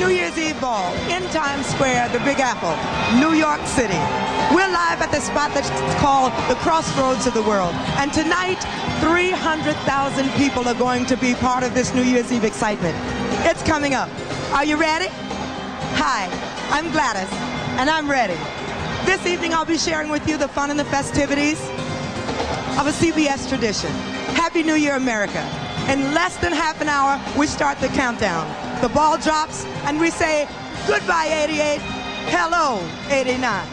[0.00, 2.72] New Year's Eve ball in Times Square, the Big Apple,
[3.20, 4.00] New York City.
[4.48, 5.68] We're live at the spot that's
[6.00, 7.74] called the crossroads of the world.
[8.00, 8.56] And tonight,
[9.04, 12.96] 300,000 people are going to be part of this New Year's Eve excitement.
[13.44, 14.08] It's coming up.
[14.52, 15.08] Are you ready?
[16.00, 16.30] Hi,
[16.70, 17.30] I'm Gladys,
[17.78, 18.38] and I'm ready.
[19.04, 21.60] This evening, I'll be sharing with you the fun and the festivities
[22.80, 23.90] of a CBS tradition.
[24.32, 25.46] Happy New Year, America.
[25.90, 28.48] In less than half an hour, we start the countdown.
[28.80, 30.48] The ball drops, and we say,
[30.86, 31.80] goodbye, 88.
[32.32, 32.80] Hello,
[33.10, 33.66] 89.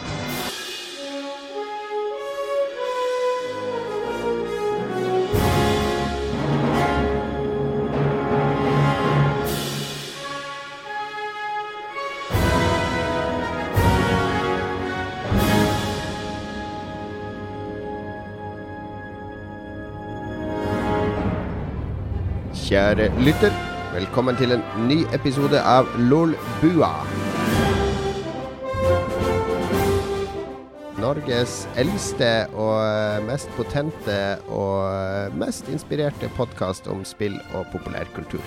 [22.68, 23.67] Kjære lytter,
[23.98, 26.92] velkommen til en ny episode av Lolbua.
[31.02, 34.18] Norges eldste og mest potente
[34.54, 38.44] og mest inspirerte podkast om spill og populærkultur.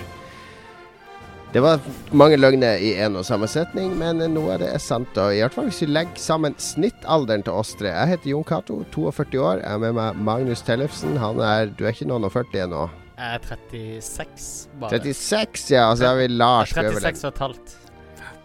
[1.52, 1.84] Det var
[2.16, 5.12] mange løgner i en og samme setning, men noe av det er sant.
[5.20, 7.92] Og i hvert fall hvis vi legger sammen snittalderen til oss tre.
[7.92, 9.60] Jeg heter Jon Cato, 42 år.
[9.60, 11.20] Jeg er med meg Magnus Tellefsen.
[11.20, 12.88] Han er Du er ikke noen og 40 ennå?
[13.18, 14.90] Jeg er 36, bare.
[14.98, 15.84] 36, ja.
[15.90, 16.72] Og så har vi Lars.
[16.74, 17.76] Jeg er over 36 og et halvt.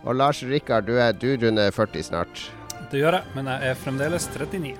[0.08, 2.44] Og Lars Rikard, du er du runder 40 snart.
[2.92, 4.76] Det gjør jeg, men jeg er fremdeles 39.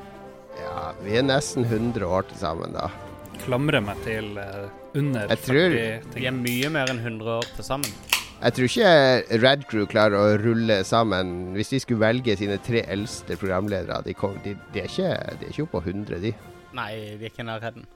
[0.58, 2.88] Ja, vi er nesten 100 år til sammen, da.
[3.44, 7.50] Klamrer meg til eh, under Jeg tror- 40 Vi er mye mer enn 100 år
[7.56, 7.92] til sammen.
[8.38, 12.84] Jeg tror ikke Red Crew klarer å rulle sammen Hvis de skulle velge sine tre
[12.86, 16.34] eldste programledere De, kom, de, de, er, ikke, de er ikke oppe på 100, de.
[16.78, 17.88] Nei, vi er ikke i nærheten.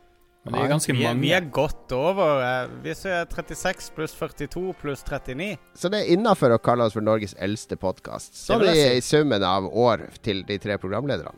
[0.44, 1.22] Men det er ganske Vi er, mange.
[1.22, 2.42] vi er godt over.
[2.42, 6.94] eh, vi er 36 pluss 42 pluss 39 Så det er innafor å kalle oss
[6.97, 8.34] for Norges eldste podkast.
[8.34, 11.38] Så Det er i, summen av år til de tre programlederne.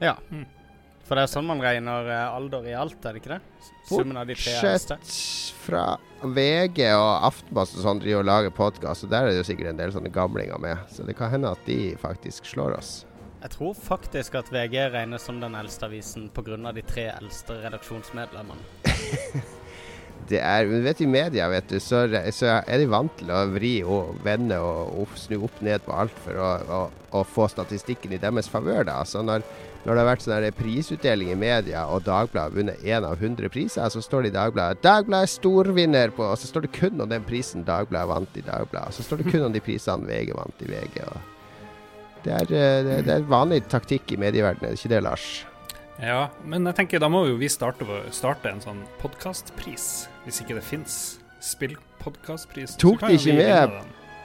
[0.00, 0.16] Ja.
[0.30, 0.46] Mm.
[1.06, 3.40] For det er sånn man regner eh, alder i alt, er det ikke det?
[3.88, 4.96] Summen av de tre eldste.
[4.98, 5.84] Bortsett fra
[6.22, 9.72] VG og Aftenposten og sånn driver og lager podkast, og der er det jo sikkert
[9.72, 10.78] en del sånne gamlinger med.
[10.90, 12.92] Så det kan hende at de faktisk slår oss.
[13.40, 16.58] Jeg tror faktisk at VG regnes som den eldste avisen pga.
[16.76, 18.60] de tre eldste redaksjonsmedlemmene.
[20.30, 22.04] Det er, men vet I media vet du, så,
[22.36, 25.94] så er de vant til å vri og vende og og snu opp ned på
[25.96, 26.80] alt for å, å,
[27.16, 28.84] å få statistikken i deres favør.
[28.86, 29.00] da.
[29.08, 29.42] Så når,
[29.86, 33.50] når det har vært sånn prisutdeling i media, og Dagbladet har vunnet én av 100
[33.50, 37.00] priser, så står det i Dagbladet 'Dagbladet er storvinner', på, og så står det kun
[37.00, 38.94] om den prisen Dagbladet vant i Dagbladet.
[38.94, 41.02] Så står det kun om de prisene VG vant i VG.
[41.08, 41.29] Og
[42.24, 45.28] det, er, eh, det, det er vanlig taktikk i medieverdenen, er det ikke det, Lars?
[46.00, 47.84] Ja, men jeg tenker da må jo vi starte,
[48.16, 49.88] starte en sånn podkastpris,
[50.24, 51.00] hvis ikke det fins
[51.44, 52.78] spillpodkastpris.
[52.80, 53.80] Tok de ikke med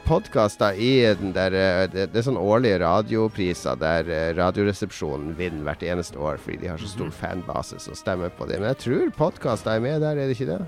[0.06, 5.66] podkaster i den der eh, det, det er sånn årlige radiopriser der eh, Radioresepsjonen vinner
[5.66, 8.62] hvert eneste år fordi de har så stor fanbase som stemmer på det.
[8.62, 10.62] Men jeg tror podkaster er med der, er det ikke det?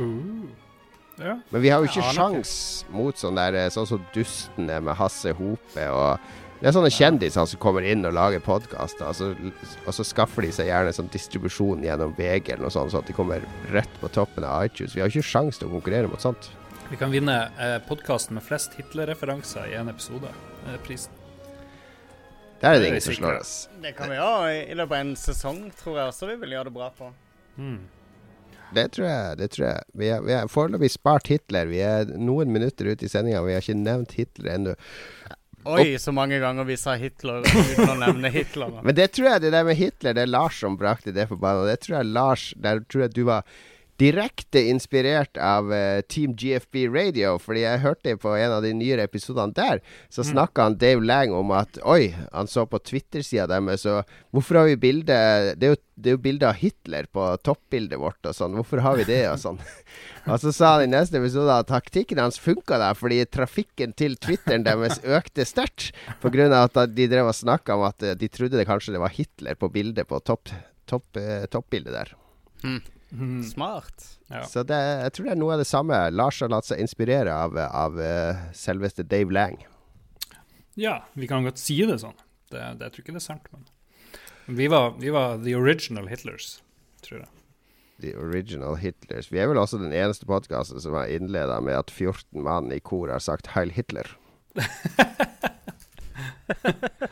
[0.00, 0.65] Uh.
[1.18, 1.38] Ja.
[1.50, 2.50] Men vi har jo ikke ja, sjans
[2.92, 6.18] mot sånn der eh, sånn som Dusten er med Hasse Hope og
[6.60, 10.40] det er sånne kjendiser som kommer inn og lager podkaster, og, så- og så skaffer
[10.46, 13.44] de seg gjerne sånn distribusjon gjennom VG eller noe sånt, sånn at de kommer
[13.74, 14.94] rett på toppen av iTunes.
[14.96, 16.48] Vi har jo ikke sjans til å konkurrere mot sånt.
[16.88, 20.32] Vi kan vinne eh, podkasten med flest Hitler-referanser i en episode.
[20.66, 21.12] Eh, prisen.
[22.62, 23.54] Der er det Det er ingen som slår oss.
[23.82, 26.70] Det kan vi i, i løpet av en sesong, tror jeg også vi vil gjøre
[26.70, 27.10] det bra på.
[27.58, 27.78] Mm.
[28.74, 29.38] Det tror jeg.
[29.38, 29.82] det tror jeg.
[29.94, 31.68] Vi har, vi har foreløpig spart Hitler.
[31.70, 33.44] Vi er noen minutter ute i sendinga.
[33.46, 34.76] Vi har ikke nevnt Hitler ennå.
[35.66, 38.74] Oi, så mange ganger vi sa Hitler uten å nevne Hitler.
[38.86, 41.38] Men det tror jeg det der med Hitler, det er Lars som brakte det på
[41.42, 41.66] banen.
[41.66, 43.42] Det tror jeg Lars Der tror jeg du var
[44.00, 47.36] direkte inspirert av uh, Team GFB Radio.
[47.42, 51.34] Fordi jeg hørte på en av de nyere episodene der, så snakka han Dave Lang
[51.36, 54.02] om at Oi, han så på Twitter-sida deres, så
[54.34, 55.16] hvorfor har vi bilde
[55.56, 58.56] Det er jo, det er jo bilde av Hitler på toppbildet vårt og sånn.
[58.58, 59.60] Hvorfor har vi det og sånn?
[60.26, 64.16] Og så sa han i neste episode at taktikken hans funka der fordi trafikken til
[64.18, 65.92] Twitteren deres økte sterkt.
[66.22, 66.48] Pga.
[66.64, 69.54] at de drev og snakka om at eh, de trodde det kanskje det var Hitler
[69.54, 70.50] på bildet på topp,
[70.90, 72.12] topp, eh, toppbildet der.
[72.64, 72.82] Mm.
[73.46, 74.06] Smart.
[74.28, 74.42] Ja.
[74.50, 75.98] Så det, jeg tror det er noe av det samme.
[76.10, 79.56] Lars har latt seg inspirere av, av uh, selveste Dave Lang.
[80.76, 82.16] ja, vi kan godt si det sånn.
[82.50, 83.64] Det, det, jeg tror ikke det er sant, men
[84.58, 86.60] vi var, vi var the original Hitlers,
[87.02, 87.30] tror jeg.
[88.04, 89.30] The original Hitlers.
[89.32, 92.78] Vi er vel også den eneste podkasten som har innleda med at 14 mann i
[92.78, 94.12] kor har sagt 'Heil Hitler'.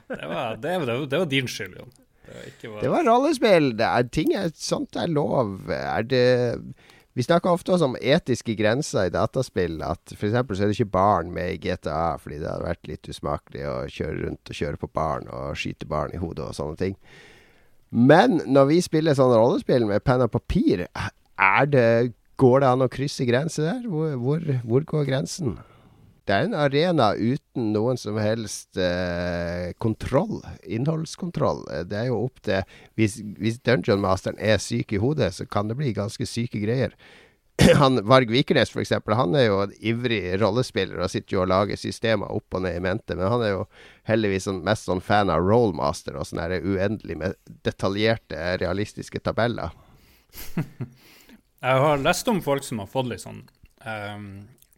[0.09, 1.91] Det var, det, var- det var din skyld, Jon.
[2.35, 3.71] Var Det var rollespill.
[3.79, 5.71] Det er ting er, sånt er lov.
[5.71, 6.27] Er det
[7.15, 9.79] Vi snakker ofte om etiske grenser i dataspill.
[9.87, 10.35] At f.eks.
[10.35, 13.77] så er det ikke barn med i GTA fordi det hadde vært litt usmakelig å
[13.87, 16.99] kjøre rundt og kjøre på barn og skyte barn i hodet og sånne ting.
[17.95, 20.89] Men når vi spiller sånne rollespill med penn og papir,
[21.71, 21.87] det,
[22.43, 23.87] går det an å krysse grenser der?
[23.87, 25.55] Hvor, hvor, hvor går grensen?
[26.25, 30.39] Det er en arena uten noen som helst eh, kontroll.
[30.65, 31.67] Innholdskontroll.
[31.69, 32.65] Eh, det er jo opp til
[32.97, 36.97] Hvis, hvis Dungeon Masteren er syk i hodet, så kan det bli ganske syke greier.
[37.81, 41.51] han, Varg Vikernes, for eksempel, han er jo en ivrig rollespiller og sitter jo og
[41.53, 43.61] lager systemer opp og ned i mente, men han er jo
[44.09, 47.37] heldigvis sånn, mest sånn fan av Rollmaster og sånne uendelig med
[47.67, 49.77] detaljerte, realistiske tabeller.
[51.65, 53.45] Jeg har lest om folk som har fått litt sånn
[53.87, 54.27] um,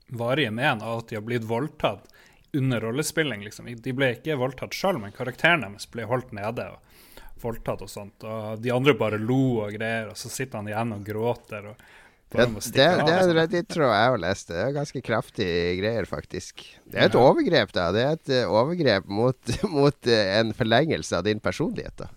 [0.08, 2.08] varige men av at de har blitt voldtatt
[2.56, 3.44] under rollespilling.
[3.44, 3.68] Liksom.
[3.82, 8.24] De ble ikke voldtatt sjøl, men karakteren deres ble holdt nede og voldtatt og sånt.
[8.24, 11.70] Og de andre bare lo og greier, og så sitter han igjen og gråter.
[11.72, 11.86] og
[12.26, 14.50] det, det, det, er det, Reddit-tråd jeg har lest.
[14.50, 16.64] Det er ganske kraftige greier, faktisk.
[16.84, 17.22] Det er et ja.
[17.22, 17.88] overgrep, da.
[17.94, 22.10] Det er et uh, overgrep mot, mot uh, en forlengelse av din personlighet, da.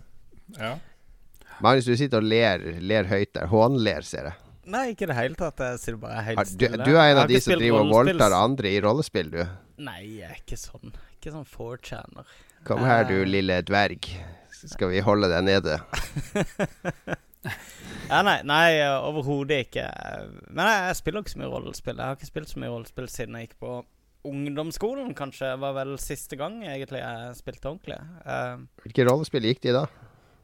[0.58, 0.72] Ja.
[1.60, 3.46] Magnus, du sitter og ler, ler høyt der.
[3.52, 4.49] Hånler, ser jeg.
[4.70, 5.62] Nei, ikke i det hele tatt.
[5.64, 6.80] Jeg sitter bare helt stille.
[6.80, 9.40] Du, du er en av de som driver og voldtar andre i rollespill, du?
[9.80, 10.92] Nei, jeg er ikke sånn.
[11.16, 12.36] Ikke sånn 4chaner.
[12.68, 13.28] Kom her, du eh.
[13.28, 14.10] lille dverg.
[14.60, 15.78] Så skal vi holde deg nede.
[18.12, 18.66] ja, nei, nei
[18.98, 19.86] overhodet ikke.
[20.50, 21.96] Men jeg, jeg, spiller ikke så mye rollespill.
[21.96, 23.80] Jeg har ikke spilt så mye rollespill siden jeg gikk på
[24.28, 25.54] ungdomsskolen, kanskje.
[25.54, 28.00] Det var vel siste gang egentlig jeg spilte ordentlig.
[28.26, 29.86] Uh, Hvilke rollespill gikk de da?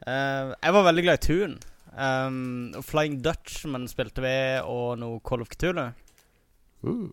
[0.06, 1.58] Uh, jeg var veldig glad i Tun.
[1.96, 4.36] Um, Flying Dutchman spilte vi,
[4.68, 5.88] og noe Call of Cthulhu.
[6.84, 7.08] Uh.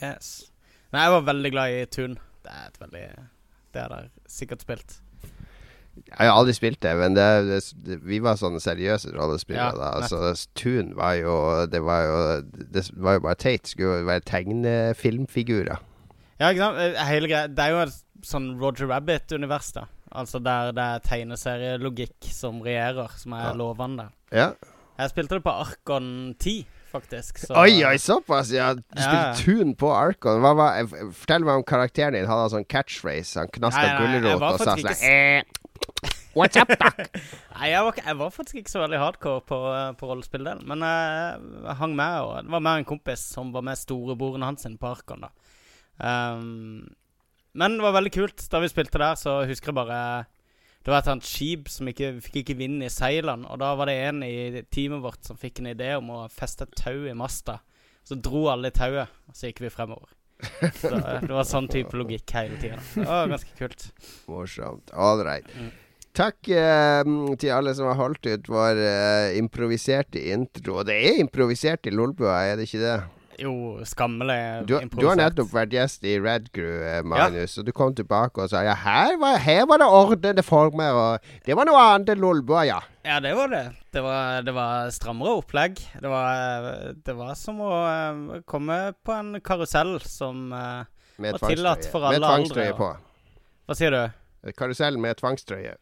[0.00, 0.50] Yes.
[0.92, 2.20] Men jeg var veldig glad i Tune.
[2.42, 3.06] Det er et veldig
[3.72, 4.98] Det er der sikkert spilt.
[5.92, 7.24] Jeg har aldri spilt det, men det,
[7.84, 9.90] det, vi var sånne seriøse rollespillere ja, da.
[10.00, 11.34] Altså, Tune var jo
[11.68, 12.18] Det var jo,
[12.72, 13.68] det var jo bare teit.
[13.68, 15.84] Skulle jo være tegnefilmfigurer.
[16.40, 16.80] Ja, ikke sant.
[16.80, 19.86] Eh, hele greia Det er jo et sånn Roger Rabbit-univers, da.
[20.12, 23.56] Altså der det er tegneserielogikk som regjerer, som er ja.
[23.56, 24.08] lovende.
[24.32, 24.52] Ja.
[24.98, 27.40] Jeg spilte det på Arkon 10, faktisk.
[27.46, 27.56] Så.
[27.56, 28.52] Oi, oi, såpass!
[28.52, 30.42] Ja, du spilte tun på Arkon.
[30.44, 32.28] Hva var, fortell meg om karakteren din.
[32.28, 33.40] Han hadde sånn catchphrase.
[33.40, 35.40] Han knaska gulrot og sa sånn eh,
[36.36, 37.00] What's up, doc?
[37.56, 39.58] Nei, jeg var, jeg var, faktisk ikke så veldig hardcore på,
[40.00, 40.62] på rollespilldelen.
[40.68, 44.68] Men jeg hang med, og det var mer en kompis som var med storebroren hans
[44.68, 45.26] på Arkon.
[45.26, 45.32] da
[46.02, 46.94] um,
[47.58, 48.44] Men det var veldig kult.
[48.52, 49.98] Da vi spilte der, så husker jeg bare
[50.82, 53.46] det var et sånt skip som ikke fikk ikke vind i seilene.
[53.52, 56.66] Og da var det en i teamet vårt som fikk en idé om å feste
[56.66, 57.60] et tau i masta.
[58.02, 60.10] Så dro alle i tauet, og så gikk vi fremover.
[60.80, 60.90] Så
[61.22, 62.80] det var sånn type logikk hele tida.
[62.96, 63.86] Det var ganske kult.
[64.26, 64.90] Morsomt.
[64.90, 65.46] All right.
[65.54, 65.70] Mm.
[66.18, 70.80] Takk eh, til alle som har holdt ut vår eh, improviserte intro.
[70.80, 72.96] Og Det er improvisert i Lolbua, er det ikke det?
[73.40, 73.52] Jo,
[73.88, 77.62] skammelig du, du, har nettopp vært gjest i Red Crew, eh, Magnus, ja.
[77.62, 81.46] og du kom tilbake og sa ja, her var, her var det ordnede former, og
[81.46, 82.80] det var noe annet enn Lolbua, ja.
[83.06, 83.64] Ja, det var det.
[83.92, 85.80] Det var, det var strammere opplegg.
[86.00, 90.84] Det var, det var, som å uh, komme på en karusell som uh,
[91.18, 92.28] var tillatt for alle aldre.
[92.28, 92.92] Med tvangstrøye på.
[93.66, 94.52] Hva sier du?
[94.58, 95.74] Karusell med tvangstrøye.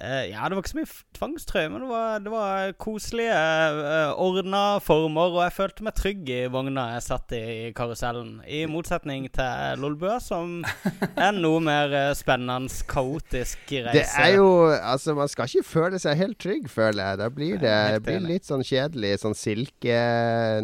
[0.00, 3.34] Uh, ja, det var ikke så mye tvangstrøye, men det var, det var koselige,
[3.76, 5.34] uh, ordna former.
[5.34, 8.38] Og jeg følte meg trygg i vogna jeg satt i, i karusellen.
[8.48, 10.62] I motsetning til Lolbua, som
[11.10, 13.98] er noe mer uh, spennende, kaotisk reise.
[13.98, 14.48] Det er jo
[14.80, 17.20] Altså, man skal ikke føle seg helt trygg, føler jeg.
[17.20, 20.00] Da blir det, det blir litt sånn kjedelig, sånn silke,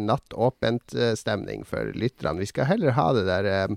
[0.01, 2.41] nattåpent-stemning for lytterne.
[2.41, 3.69] Vi skal heller ha det der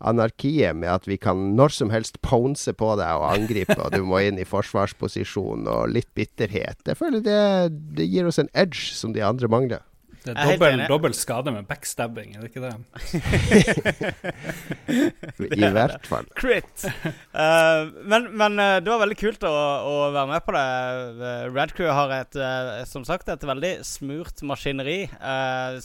[0.00, 4.04] anarkiet med at vi kan når som helst pounce på deg og angripe, og du
[4.06, 6.80] må inn i forsvarsposisjon og litt bitterhet.
[6.86, 7.38] Jeg føler det,
[7.98, 9.86] det gir oss en edge som de andre mangler.
[10.20, 12.74] Det er dobbel, dobbel skade med backstabbing, er det ikke det?
[15.56, 16.28] I hvert fall.
[16.40, 16.84] Crit.
[17.32, 19.52] Uh, men, men uh, det var veldig kult å,
[19.88, 20.66] å, være med på det.
[21.24, 22.40] Radcrew Red Crew har et,
[22.90, 25.06] som sagt, et veldig smurt maskineri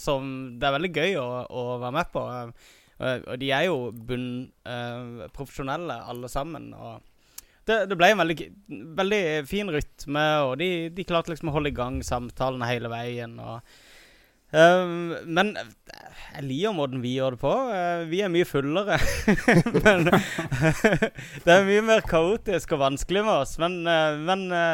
[0.00, 0.28] som
[0.60, 2.26] det er veldig gøy å, å være med på.
[2.96, 6.70] Og, og de er jo bunnprofesjonelle, uh, alle sammen.
[6.74, 7.02] Og
[7.66, 8.36] det, det, ble en veldig,
[8.96, 13.36] veldig fin rytme, og de, de, klarte liksom å holde i gang samtalene hele veien.
[13.42, 13.56] Og,
[14.56, 14.86] uh,
[15.26, 17.54] men jeg liker måten vi gjør det på.
[17.68, 18.96] Uh, vi er mye fullere.
[19.84, 20.08] men
[21.44, 23.58] det er mye mer kaotisk og vanskelig med oss.
[23.60, 23.82] Men,
[24.24, 24.64] men det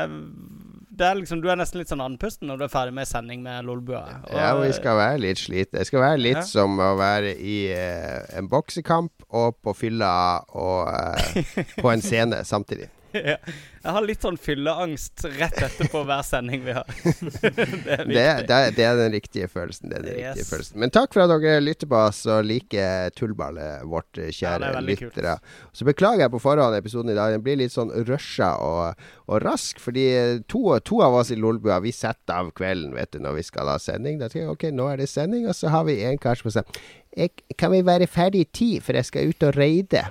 [1.09, 3.67] er liksom, du er nesten litt sånn andpusten når du er ferdig med sending med
[3.69, 4.03] Lolbua.
[4.33, 5.81] Ja, vi skal være litt slitne.
[5.81, 6.47] Det skal være litt ja.
[6.49, 10.15] som å være i uh, en boksekamp og på fylla
[10.55, 12.91] og uh, på en scene samtidig.
[13.33, 13.37] ja.
[13.83, 16.87] Jeg har litt sånn fylleangst rett etterpå hver sending vi har.
[17.43, 18.05] det er.
[18.07, 19.91] Det, det, det er den riktige følelsen.
[19.91, 20.37] Det er den yes.
[20.37, 20.79] riktige følelsen.
[20.83, 25.35] Men takk for at dere lytter på oss og liker tullballet vårt, kjære ja, lyttere.
[25.75, 27.35] Så beklager jeg på forhånd episoden i dag.
[27.35, 29.83] Den blir litt sånn rusha og, og rask.
[29.83, 30.07] Fordi
[30.47, 33.71] to, to, av oss i Lolbua vi setter av kvelden vet du, når vi skal
[33.73, 34.23] ha sending.
[34.23, 36.55] Da tenker jeg ok, nå er det sending, og så har vi en kar som
[36.55, 40.07] sier Kan vi være ferdig i tid, for jeg skal ut og raide?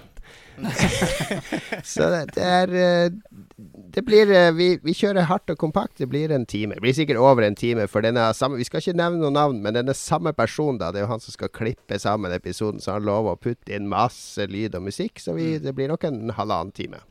[1.93, 3.11] så det, er eh,
[3.91, 5.97] Det blir eh, vi, vi, kjører hardt og kompakt.
[5.99, 6.77] Det blir en time.
[6.77, 7.87] Det blir sikkert over en time.
[7.91, 10.91] For denne samme Vi skal ikke nevne noen navn, men denne samme personen, da.
[10.91, 13.89] Det er jo han som skal klippe sammen episoden, så han lover å putte inn
[13.91, 15.19] masse lyd og musikk.
[15.21, 15.65] Så vi, mm.
[15.65, 17.03] det blir nok en halvannen time.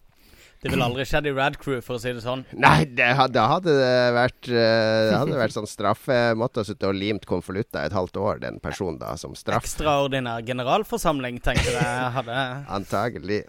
[0.61, 2.43] Det ville aldri skjedd i Rad Crew, for å si det sånn.
[2.65, 4.57] Nei, det hadde, da hadde det vært uh,
[5.09, 8.61] Det hadde vært sånn straffe Måtte ha sittet og limt konvolutter et halvt år, den
[8.61, 9.65] personen da, som straff.
[9.65, 12.45] Ekstraordinær generalforsamling, tenkte jeg hadde
[12.77, 13.43] Antagelig.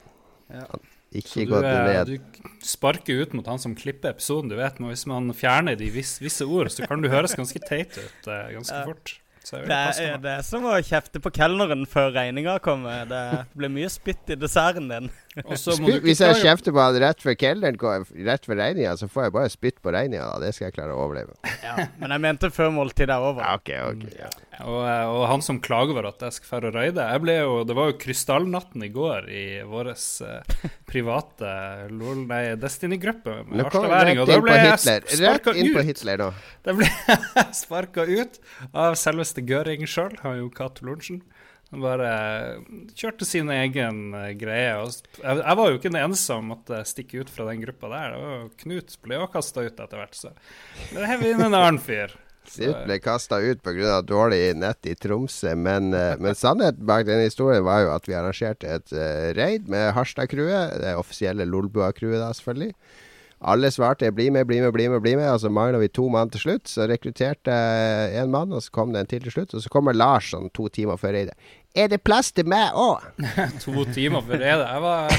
[0.51, 0.67] Ja.
[1.11, 2.07] Ikke gått ned.
[2.07, 4.47] Du sparker ut mot han som klipper episoden.
[4.51, 7.59] Du vet, men Hvis man fjerner de visse, visse ord, så kan du høres ganske
[7.67, 8.85] teit ut uh, ganske ja.
[8.87, 9.17] fort.
[9.51, 13.03] Det er, det er som å kjefte på kelneren før regninga kommer.
[13.09, 13.23] Det
[13.57, 15.09] blir mye spytt i desserten din.
[15.31, 17.77] Hvis jeg kjefter på han rett før kelneren
[18.27, 20.27] rett ved regninga, så får jeg bare spytt på regninga.
[20.43, 21.37] Det skal jeg klare å overleve.
[21.63, 23.45] Ja, men jeg mente før måltidet er over.
[23.61, 24.31] Okay, okay, ja.
[24.61, 27.35] Og, eh, og, han som klager over at jeg skal dra og røyde jeg ble
[27.39, 31.53] jo, Det var jo krystallnatten i går i vår eh, private
[31.89, 34.21] LOL, nei, Destiny-gruppe med harstadværing.
[34.21, 35.63] Og da ble jeg sparka ut.
[35.71, 36.31] På Hitler, da.
[36.67, 38.41] Da ble jeg sparka ut
[38.75, 41.23] av selveste Gøring sjøl, han jo Cato Lorentzen.
[41.71, 42.07] Han bare
[42.99, 44.73] kjørte sin egen uh, greie.
[44.75, 48.17] Jeg, jeg, var jo ikke den eneste som måtte stikke ut fra den gruppa der.
[48.63, 50.33] Knut ble jo kasta ut etter hvert, så
[50.91, 52.11] det hev inn en annen fyr.
[52.51, 54.01] Knut ble kasta ut pga.
[54.03, 58.17] dårlig nett i Tromsø, men, uh, men sannheten bak den historien var jo at vi
[58.19, 62.75] arrangerte et uh, raid med Harstad-crewet, det offisielle Lolbua-crewet da, selvfølgelig.
[63.41, 65.31] Alle svarte 'bli med, bli med, bli med', bli med.
[65.33, 66.67] Og så mangla vi to mann til slutt.
[66.69, 67.53] Så rekrutterte
[68.13, 69.53] én mann, og så kom det en til til slutt.
[69.53, 71.33] Og så kommer Lars sånn to timer før Eide.
[71.73, 73.01] Er det plass til meg òg?
[73.63, 74.67] to timer før Eide?
[74.67, 75.17] Jeg var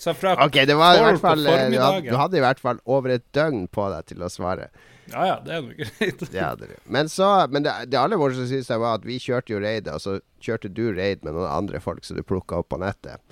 [0.00, 2.60] så fra Ok, det var i hvert fall eh, du hadde, du hadde, i hvert
[2.60, 4.70] fall over et døgn på deg til å svare.
[5.12, 6.26] Ja ja, det er nok greit.
[6.34, 6.76] det hadde du.
[6.90, 9.94] Men, så, men det, det aller morsomste syns jeg var at vi kjørte jo raidet,
[9.94, 13.22] og så kjørte du raid med noen andre folk som du plukka opp på nettet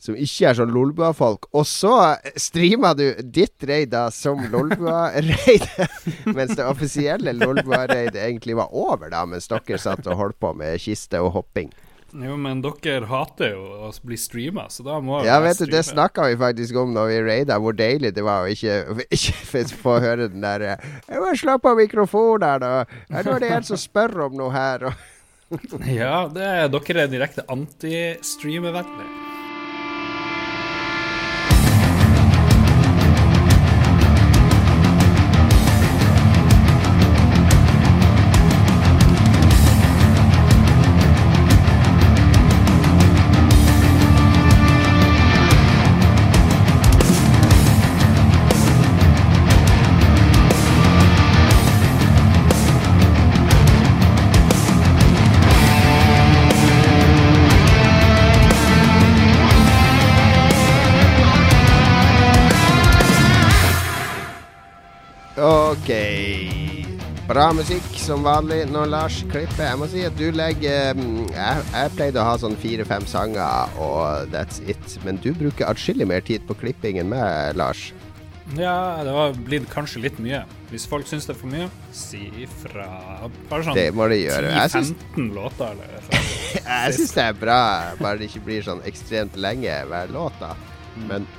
[0.00, 1.50] som ikke er sånn Lolbua-folk.
[1.52, 1.92] Og så
[2.40, 5.68] streamer du ditt raid som Lolbua-raid,
[6.36, 10.80] mens det offisielle Lolbua-raidet egentlig var over, da, mens dere satt og holdt på med
[10.80, 11.70] kiste og hopping.
[12.10, 15.84] Jo, men dere hater jo å bli streama, så da må Ja, vet du, det
[15.86, 20.00] snakka vi faktisk om når vi raida, hvor deilig det var å ikke, ikke få
[20.02, 22.74] høre den der 'Jeg må slapp av mikrofonen da.
[23.10, 24.90] Ja, nå er det en som spør om noe her.'
[26.00, 29.29] ja, det er, dere er direkte anti-streamervennlige.
[67.30, 69.62] Bra musikk som vanlig når Lars klipper.
[69.62, 73.70] Jeg må si at du legger mm, Jeg, jeg pleide å ha sånn fire-fem sanger,
[73.78, 74.96] og that's it.
[75.06, 77.92] Men du bruker atskillig mer tid på klipping enn meg, Lars.
[78.58, 80.42] Ja, det var blitt kanskje litt mye.
[80.72, 82.88] Hvis folk syns det er for mye, si ifra.
[83.46, 84.50] Bare sånn det må de gjøre.
[84.66, 86.10] 10-15 låter, eller
[86.58, 87.60] Jeg syns det er bra,
[88.02, 90.56] bare det ikke blir sånn ekstremt lenge hver låt, da.
[90.96, 91.06] Mm.
[91.12, 91.30] Men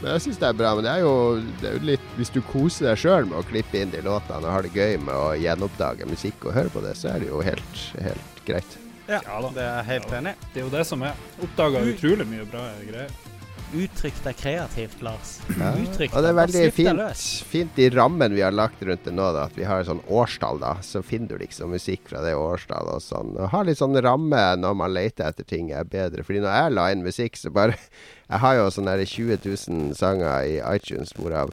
[0.00, 0.74] men jeg syns det er bra.
[0.78, 1.14] Men det er jo,
[1.60, 4.42] det er jo litt Hvis du koser deg sjøl med å klippe inn de låtene
[4.42, 7.32] og har det gøy med å gjenoppdage musikk og høre på det, så er det
[7.32, 8.78] jo helt, helt greit.
[9.08, 10.34] Ja, det er jeg helt enig.
[10.52, 11.16] Det er jo det som er.
[11.40, 13.27] Oppdaga utrolig mye bra greier.
[13.76, 15.34] Uttrykk deg kreativt, Lars.
[15.58, 15.74] Ja.
[15.76, 19.26] Uttrykk og det er veldig fint, fint i rammen vi har lagt rundt det nå,
[19.36, 20.60] da, at vi har sånn årstall.
[20.62, 23.34] da Så finner du liksom musikk fra det årstallet og sånn.
[23.36, 26.24] Og har litt sånn ramme når man leter etter ting er bedre.
[26.24, 27.76] Fordi når jeg la inn musikk, så bare
[28.28, 31.48] Jeg har jo sånn 20 000 sanger i iTunes, hvorav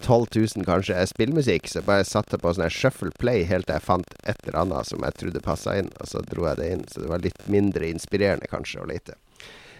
[0.00, 1.68] 12 000 kanskje er spillmusikk.
[1.68, 4.88] Så jeg bare satte på sånn shuffle play helt til jeg fant et eller annet
[4.88, 6.84] som jeg trodde passa inn, og så dro jeg det inn.
[6.88, 9.16] Så det var litt mindre inspirerende kanskje å lete.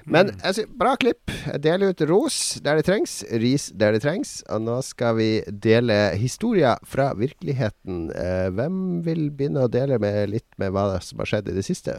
[0.06, 0.42] Men mm.
[0.46, 1.32] altså, bra klipp.
[1.48, 4.38] Jeg deler ut ros der det trengs, ris der det trengs.
[4.54, 8.06] Og nå skal vi dele historier fra virkeligheten.
[8.14, 11.66] Eh, hvem vil begynne å dele med litt med hva som har skjedd i det
[11.66, 11.98] siste?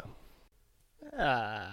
[1.18, 1.66] Uh,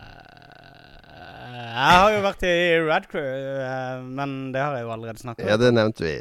[1.74, 5.44] Jeg har jo vært i Rad Crew, eh, men det har jeg jo allerede snakket
[5.44, 5.52] om.
[5.52, 6.16] Ja, det nevnte vi.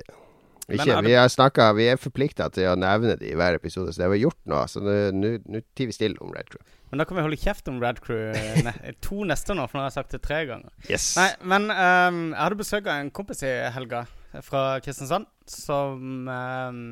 [0.72, 3.92] Ikke, Men vi, har snakket, vi er forplikta til å nevne det i hver episode,
[3.92, 4.62] så det har vi gjort nå.
[4.72, 6.64] Så nå tier vi stille om Red Crew.
[6.94, 9.82] Men da kan vi holde kjeft om Rad Crew ne to neste nå, for nå
[9.82, 10.70] har jeg sagt det tre ganger.
[10.86, 11.16] Yes.
[11.18, 14.04] Nei, men um, jeg hadde besøk av en kompis i helga
[14.46, 16.84] fra Kristiansand som um,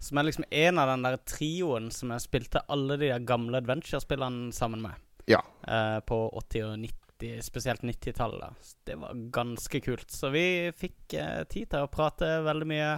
[0.00, 4.54] Som er liksom en av den der trioen som jeg spilte alle de gamle adventure-spillene
[4.56, 4.96] sammen med.
[5.28, 5.42] Ja.
[5.68, 8.72] Uh, på 80- og 90, spesielt 90-tallet.
[8.88, 10.08] Det var ganske kult.
[10.08, 12.88] Så vi fikk uh, tid til å prate veldig mye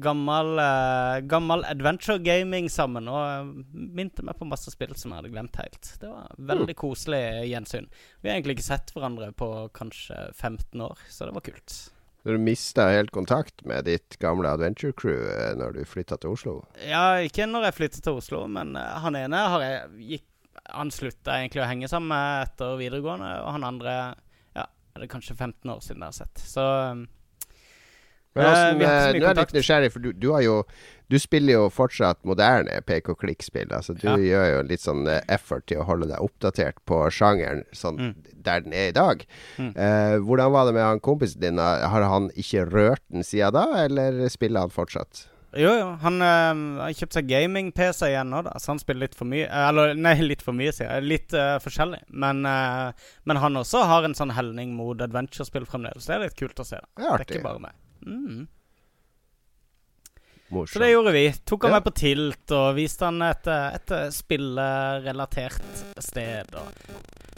[0.00, 3.08] gammel, uh, gammel adventure gaming sammen.
[3.10, 5.90] Og eh, minte meg på masse spill som jeg hadde glemt helt.
[6.00, 7.88] Det var veldig koselig gjensyn.
[8.20, 11.78] Vi har egentlig ikke sett hverandre på kanskje 15 år, så det var kult.
[12.22, 16.58] Du mista helt kontakt med ditt gamle adventure crew eh, når du flytta til Oslo?
[16.86, 20.28] Ja, ikke når jeg flyttet til Oslo, men han ene har jeg gikk
[20.76, 23.96] Han slutta egentlig å henge sammen med etter videregående, og han andre
[24.54, 26.44] Ja, er det kanskje 15 år siden jeg har sett.
[26.46, 26.66] Så
[28.34, 30.62] Men Eh, hvordan, eh, nå er jeg litt nysgjerrig, for du, du har jo
[31.12, 33.68] Du spiller jo fortsatt moderne pek-og-klikk-spill.
[33.76, 34.14] Altså, du Ja.
[34.16, 38.14] gjør jo litt sånn eh, effort til å holde deg oppdatert på sjangeren sånn Mm.
[38.42, 39.26] der den er i dag.
[39.58, 39.76] Mm.
[39.76, 41.58] Eh, hvordan var det med han kompisen din?
[41.58, 45.26] Har han ikke rørt den siden da, eller spiller han fortsatt?
[45.54, 45.90] Jo, jo.
[46.00, 49.44] Han øh, har kjøpt seg gaming-PC igjen nå, da, så han spiller litt for mye.
[49.52, 51.02] Eller nei, litt for mye, sier jeg.
[51.04, 52.00] Litt øh, forskjellig.
[52.08, 52.92] Men, øh,
[53.26, 56.06] men han også har en sånn helning mot adventure-spill fremdeles.
[56.08, 56.76] Det er litt kult å se.
[56.80, 56.88] da.
[56.96, 57.26] Det er artig.
[57.26, 57.72] Det er ikke bare meg.
[58.06, 58.48] Mm.
[60.68, 61.32] Så det gjorde vi.
[61.48, 61.76] Tok han Ja.
[61.80, 65.62] med på Tilt og viste han et, et spillerelatert
[66.04, 66.52] sted.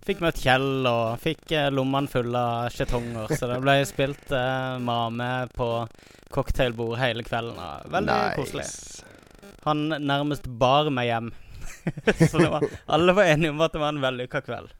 [0.04, 3.30] Fikk møtt Kjell og fikk eh, lommene fulle av skjetonger.
[3.38, 5.68] Så det ble spilt eh, mame på
[6.34, 7.60] cocktailbord hele kvelden.
[7.94, 8.66] Veldig koselig.
[9.64, 11.30] Han nærmest bar meg hjem.
[12.30, 14.74] så det var, alle var enige om at det var en vellykka kveld.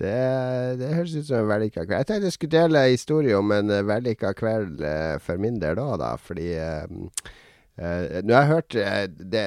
[0.00, 1.98] Det, det høres ut som en vellykka kveld.
[1.98, 5.80] Jeg tenkte jeg skulle dele historie om en uh, vellykka kveld eh, for min del
[5.82, 6.14] òg, da.
[6.20, 7.28] Fordi uh,
[7.80, 9.44] Nå har jeg hørt uh, det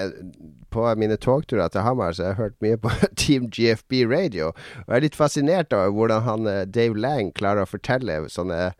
[0.73, 4.51] På mine togturer til Hamar så har jeg hørt mye på Team GFB Radio.
[4.85, 8.73] Og jeg er litt fascinert over hvordan han uh, Dave Lang klarer å fortelle sånne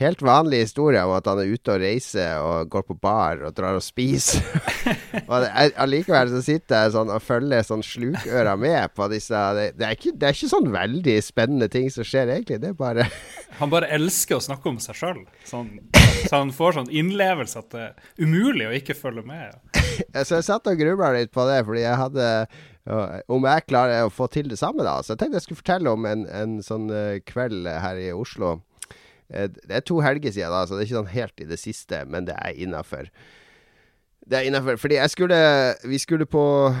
[0.00, 3.54] helt vanlig historie om at han er ute og reiser og går på bar og
[3.56, 4.44] drar og spiser.
[5.30, 5.46] og
[5.80, 9.96] allikevel så sitter jeg sånn og følger sånn slukøra med på disse det, det, er
[9.96, 12.60] ikke, det er ikke sånn veldig spennende ting som skjer, egentlig.
[12.62, 13.08] Det er bare
[13.60, 15.24] Han bare elsker å snakke om seg sjøl.
[15.48, 15.72] Sånn,
[16.26, 19.56] så han får sånn innlevelse at det er umulig å ikke følge med.
[20.12, 22.26] Så jeg satt og grubla litt på det, fordi jeg hadde
[23.32, 24.98] Om jeg klarer å få til det samme, da.
[25.00, 28.58] Så jeg tenkte jeg skulle fortelle om en, en sånn øh, kveld her i Oslo.
[29.30, 31.58] Eh, Det er to helger siden, da, så det er ikke sånn helt i det
[31.58, 33.10] siste, men det er innafor.
[34.26, 34.76] Det er innafor.
[34.76, 35.38] Fordi jeg skulle
[35.84, 36.74] Vi skulle på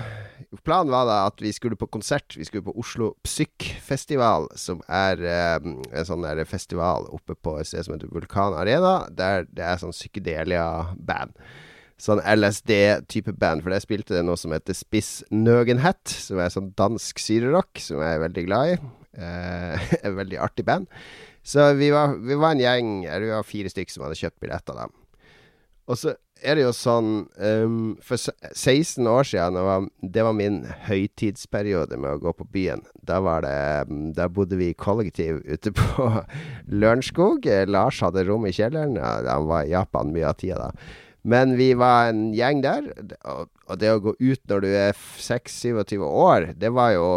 [0.64, 2.36] Planen var da at vi skulle på konsert.
[2.36, 5.20] Vi skulle på Oslo Psyk-festival, som er
[5.60, 9.64] um, en sånn der festival oppe på et sted som heter Vulkan Arena, der det
[9.64, 11.34] er sånn psykedelia-band
[12.00, 13.64] sånn LSD-type band.
[13.64, 18.02] For jeg spilte det noe som heter Spiss Nøgenhet, som er sånn dansk syrerock, som
[18.04, 18.76] jeg er veldig glad i.
[19.16, 20.90] Uh, et veldig artig band.
[21.46, 24.40] Så vi var, vi var en gjeng, eller vi var fire stykker som hadde kjøpt
[24.42, 24.94] billett av dem.
[25.86, 30.58] Og så er det jo sånn um, For 16 år siden, var, det var min
[30.88, 32.82] høytidsperiode med å gå på byen.
[33.06, 36.10] Da det ehm, Da bodde vi i kollektiv ute på
[36.82, 37.46] Lørenskog.
[37.70, 38.98] Lars hadde rom i kjelleren.
[38.98, 40.86] Han var i Japan mye av tida da.
[41.26, 42.84] Men vi var en gjeng der,
[43.26, 43.48] og,
[43.80, 47.08] det å gå ut når du er 6-27 år, det var jo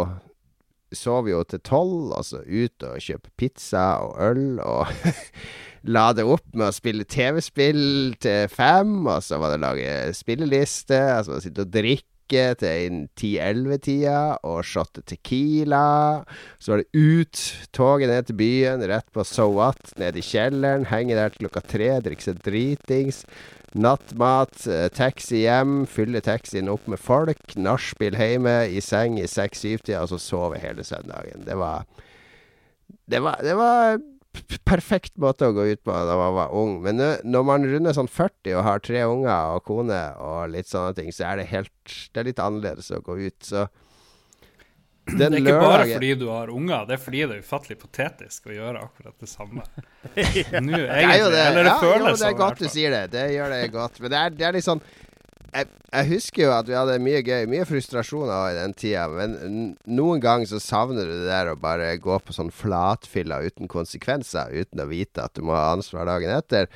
[0.96, 4.90] Sov jo til tolv, altså ut og kjøpe pizza og øl, og
[5.94, 9.92] la det opp med å spille TV-spill til fem, og så var det å lage
[10.18, 16.22] spilleliste, og så var det å sitte og drikke til 10-11-tida, og shotte Tequila.
[16.58, 17.42] Så var det ut,
[17.76, 21.64] toget ned til byen, rett på So What, ned i kjelleren, henge der til klokka
[21.66, 23.24] tre, drikke seg dritings.
[23.74, 30.02] Nattmat, eh, taxi hjem, fylle taxien opp med folk, nachspiel hjemme, i seng i seks-syv-tida,
[30.02, 31.46] og så sove hele søndagen.
[31.46, 31.86] Det var
[33.10, 33.98] Det var, det var
[34.64, 36.76] perfekt måte å gå ut på da man var ung.
[36.84, 40.94] Men når man runder sånn 40 og har tre unger og kone og litt sånne
[40.98, 43.64] ting, så er det helt Det er litt annerledes å gå ut, så
[45.10, 48.46] Det er ikke bare fordi du har unger, det er fordi det er ufattelig patetisk
[48.46, 49.64] å gjøre akkurat det samme.
[50.14, 51.00] Nå, Det egentlig.
[51.02, 51.44] er jo det.
[51.48, 52.28] Eller det ja, føles jo, det sånn.
[52.30, 53.04] er godt du sier det.
[53.16, 53.98] Det gjør det godt.
[54.04, 54.84] Men det er, det er litt sånn
[55.54, 60.22] jeg, husker jo at vi hadde mye gøy, mye frustrasjoner i den tida, men noen
[60.22, 64.82] ganger så savner du det der å bare gå på sånn flatfilla uten konsekvenser, uten
[64.84, 66.70] å vite at du må ha ansvar dagen etter.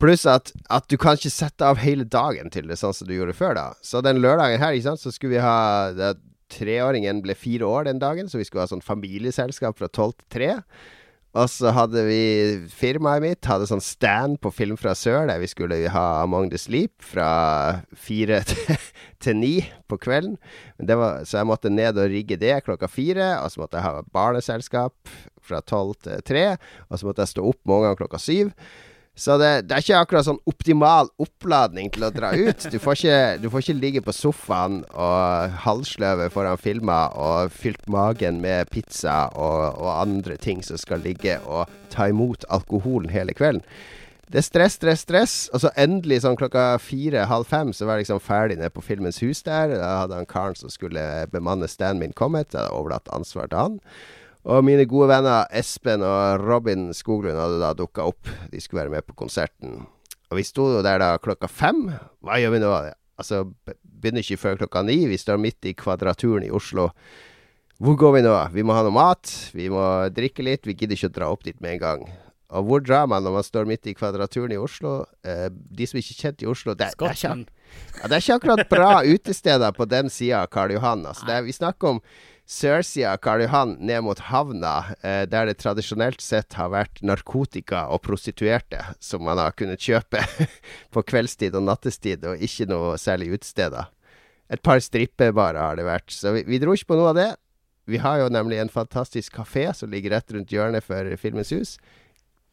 [0.00, 3.14] Pluss at, at du kan ikke sette av hele dagen til det, sånn som du
[3.14, 3.66] gjorde før, da.
[3.84, 6.14] Så den lørdagen her, ikke sant, så skulle vi ha
[6.50, 10.32] treåringen ble fire år den dagen, så vi skulle ha sånn familieselskap fra tolv til
[10.34, 10.54] tre.
[11.38, 12.22] Og så hadde vi
[12.74, 16.58] Firmaet mitt hadde sånn stand på Film fra sør, der vi skulle ha Among the
[16.58, 17.28] Sleep fra
[17.94, 18.40] fire
[19.22, 19.54] til ni
[19.86, 20.40] på kvelden.
[20.82, 23.36] Var, så jeg måtte ned og rigge det klokka fire.
[23.44, 25.14] Og så måtte jeg ha barneselskap
[25.46, 26.46] fra tolv til tre.
[26.90, 28.50] Og så måtte jeg stå opp mange ganger klokka syv.
[29.20, 32.64] Så det, det, er ikke akkurat sånn optimal oppladning til å dra ut.
[32.72, 37.84] Du får ikke, du får ikke ligge på sofaen og halvsløve foran filmer og fylt
[37.92, 43.36] magen med pizza og, og, andre ting som skal ligge og ta imot alkoholen hele
[43.36, 43.60] kvelden.
[44.30, 45.34] Det er stress, stress, stress.
[45.52, 49.20] Og så endelig sånn klokka fire-halv fem så var jeg liksom ferdig nede på Filmens
[49.20, 49.74] hus der.
[49.74, 51.02] Da hadde han karen som skulle
[51.34, 52.54] bemanne standen min kommet.
[52.54, 53.78] Jeg hadde overlatt ansvaret til han.
[54.48, 58.30] Og mine gode venner Espen og Robin Skoglund hadde da dukka opp.
[58.52, 59.82] De skulle være med på konserten.
[60.30, 61.88] Og vi sto der da klokka fem.
[62.24, 62.70] Hva gjør vi nå?
[63.20, 63.42] Altså,
[63.82, 65.02] begynner ikke før klokka ni.
[65.10, 66.88] Vi står midt i Kvadraturen i Oslo.
[67.80, 68.34] Hvor går vi nå?
[68.54, 69.28] Vi må ha noe mat.
[69.56, 70.68] Vi må drikke litt.
[70.68, 72.08] Vi gidder ikke å dra opp dit med en gang.
[72.56, 75.04] Og hvor drar man når man står midt i Kvadraturen i Oslo?
[75.22, 78.24] Eh, de som ikke er kjent i Oslo det, det, er ikke, ja, det, er
[78.24, 81.06] ikke, akkurat bra utesteder på den sida av Karl Johan.
[81.12, 82.02] Altså, er, vi snakker om
[82.50, 87.84] sørsida av Karl Johan ned mot havna, eh, der det tradisjonelt sett har vært narkotika
[87.94, 90.24] og prostituerte som man har kunnet kjøpe
[90.94, 93.92] på kveldstid og nattestid, og ikke noe særlig utesteder.
[94.50, 97.30] Et par strippebarer har det vært, så vi, vi, dro ikke på noe av det.
[97.90, 101.76] Vi har jo nemlig en fantastisk kafé som ligger rett rundt hjørnet for Filmens hus.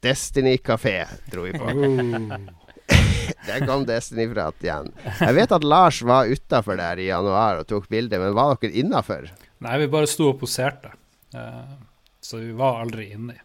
[0.05, 0.99] Destiny kafé
[1.31, 1.73] dro vi på.
[3.47, 4.93] Der kom Destiny-prat igjen.
[5.19, 8.77] Jeg vet at Lars var utafor der i januar og tok bilde, men var dere
[8.79, 9.27] innafor?
[9.63, 10.93] Nei, vi bare sto og poserte.
[11.34, 11.78] Uh,
[12.24, 13.38] så vi var aldri inni.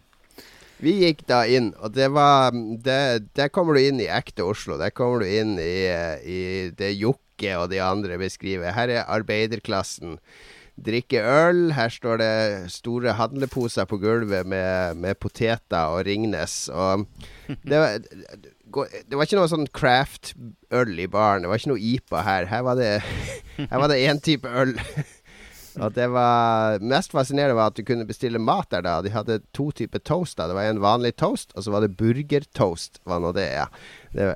[0.83, 4.75] Vi gikk da inn, og det var det, Der kommer du inn i ekte Oslo.
[4.81, 5.87] Der kommer du inn i,
[6.27, 6.41] i
[6.75, 8.75] det Jokke og de andre beskriver.
[8.75, 10.19] Her er arbeiderklassen.
[10.83, 11.71] Drikke øl.
[11.77, 12.35] Her står det
[12.75, 16.67] store handleposer på gulvet med, med poteter og Ringnes.
[16.75, 17.07] Og
[17.63, 18.03] det var,
[19.07, 21.47] det var ikke noe sånn craft-øl i baren.
[21.47, 22.51] Det var ikke noe IPA her.
[22.51, 24.75] Her var det én type øl.
[25.81, 28.99] Og det var mest fascinerende var at du kunne bestille mat der da.
[29.05, 30.37] De hadde to typer toast.
[30.37, 33.01] da Det var en vanlig toast, og så var det burgertoast.
[33.09, 33.71] Hva nå det er.
[34.13, 34.27] Det,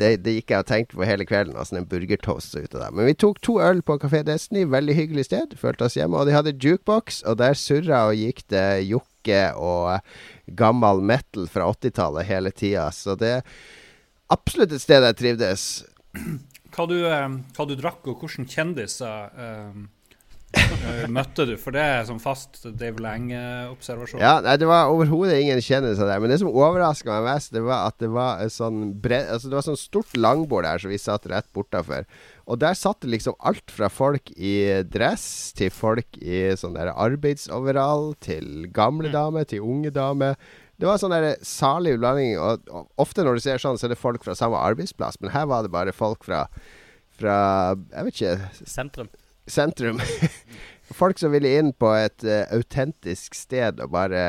[0.00, 1.56] det, det, gikk jeg og tenkte på hele kvelden.
[1.56, 2.90] åssen en burgertoast så ut av det.
[2.98, 4.66] Men vi tok to øl på Kafé Destiny.
[4.68, 5.56] Veldig hyggelig sted.
[5.60, 6.20] Følte oss hjemme.
[6.20, 9.98] Og de hadde jukebox, og der surra og gikk det jokke og
[10.58, 12.90] gammel metal fra 80-tallet hele tida.
[12.92, 13.60] Så det er
[14.32, 15.68] absolutt et sted jeg trivdes.
[16.74, 19.86] Hva du, eh, hva du drakk, og hvilke kjendiser Eh,
[21.12, 21.54] møtte du?
[21.60, 24.22] For det er sånn fast Dave Lange-observasjon?
[24.22, 26.20] Ja, nei, det var overhodet ingen kjendiser der.
[26.22, 29.58] Men det som overraska meg mest, det var at det var sånn bred, altså det
[29.58, 32.08] var sånn stort langbord der som vi satt rett bortafor.
[32.48, 34.54] Og der satt det liksom alt fra folk i
[34.88, 39.14] dress til folk i sånn der arbeidsoverall, til gamle mm.
[39.18, 40.40] damer, til unge damer.
[40.78, 42.38] Det var sånn der salig blanding.
[42.40, 45.34] Og, og, ofte når du ser sånn, så er det folk fra samme arbeidsplass, men
[45.34, 46.46] her var det bare folk fra,
[47.18, 47.38] fra
[47.74, 49.10] Jeg vet ikke Sentrum
[49.52, 50.00] sentrum.
[50.98, 54.22] folk som ville inn på et uh, autentisk sted og bare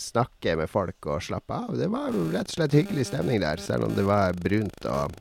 [0.00, 1.74] snakke med folk og slappe av.
[1.78, 5.14] Det var rett og slett hyggelig stemning der, selv om det var brunt og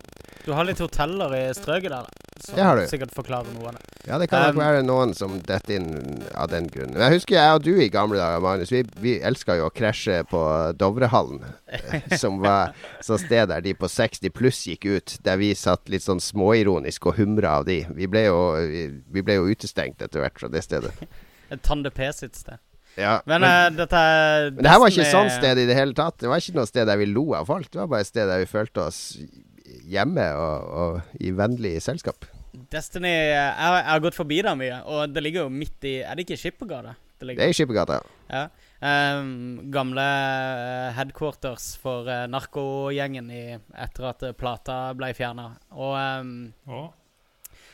[0.46, 2.10] Du har litt hoteller i strøket der,
[2.44, 2.84] som det har du.
[2.88, 3.98] sikkert forklarer noe av det.
[4.08, 6.94] Ja, det kan nok um, være noen som detter inn av den grunnen.
[6.96, 9.74] Men jeg husker jeg og du i gamle dager, Magnus, vi, vi elska jo å
[9.76, 10.42] krasje på
[10.80, 15.52] Dovrehallen, eh, som var sånn sted der de på 60 pluss gikk ut, der vi
[15.60, 17.82] satt litt sånn småironisk og humra av de.
[17.98, 18.40] Vi ble jo,
[18.72, 18.86] vi,
[19.18, 20.94] vi ble jo utestengt etter hvert fra det stedet.
[21.52, 22.62] Et Tande P sitt sted.
[22.98, 24.00] Ja, men, men, uh, dette
[24.56, 26.18] men det her var ikke et sånt sted i det hele tatt.
[26.24, 27.68] Det var ikke noe sted der vi lo av folk.
[27.70, 29.02] Det var bare et sted der vi følte oss
[29.88, 32.28] hjemme og, og i vennlig selskap.
[32.72, 36.18] Destiny jeg, jeg, har gått forbi der mye, og det ligger jo midt i Er
[36.18, 36.96] det ikke Skippergata?
[37.18, 38.00] Det, det er i Skippergata,
[38.30, 38.48] ja.
[38.78, 45.48] Um, gamle uh, headquarters for uh, narkogjengen etter at uh, plata ble fjerna.
[45.74, 46.36] Og um,
[46.70, 46.92] oh.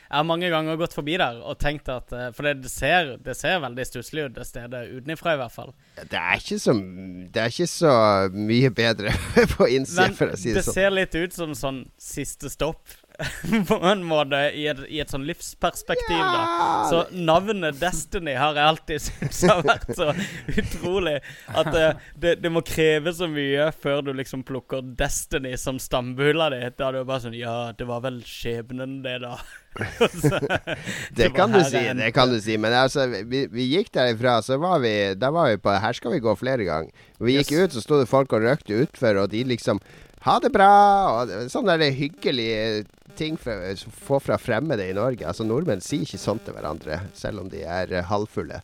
[0.04, 3.36] Jeg har mange ganger gått forbi der og tenkt at uh, For det, ser, det
[3.38, 5.72] ser veldig stusslig ut, det stedet utenfra i hvert fall.
[6.00, 7.94] Det er ikke så, er ikke så
[8.34, 9.14] mye bedre
[9.56, 10.74] på innsida, for å si det sånn.
[10.74, 12.82] Det ser litt ut som sånn siste stopp
[13.68, 16.30] på en måte, i et, i et sånn livsperspektiv, ja.
[16.34, 16.46] da.
[16.90, 20.08] Så navnet Destiny har jeg alltid syntes har vært så
[20.50, 21.16] utrolig
[21.54, 21.84] at det,
[22.18, 26.62] det, det, må kreve så mye før du liksom plukker Destiny som stambula di.
[26.74, 29.36] Da er det jo bare sånn Ja, det var vel skjebnen, det, da.
[31.18, 32.58] det kan du si, det kan du si.
[32.58, 36.14] Men altså, vi, vi gikk derifra, så var vi Da var vi på Her skal
[36.14, 37.06] vi gå flere ganger.
[37.22, 37.62] Vi gikk yes.
[37.62, 39.82] ut, så sto det folk og røkte utfor, og de liksom
[40.24, 40.74] ha det bra!
[41.20, 42.84] Og sånn der hyggelig
[43.18, 45.26] ting for å få fra fremmede i Norge.
[45.26, 48.62] Altså Nordmenn sier ikke sånn til hverandre, selv om de er uh, halvfulle.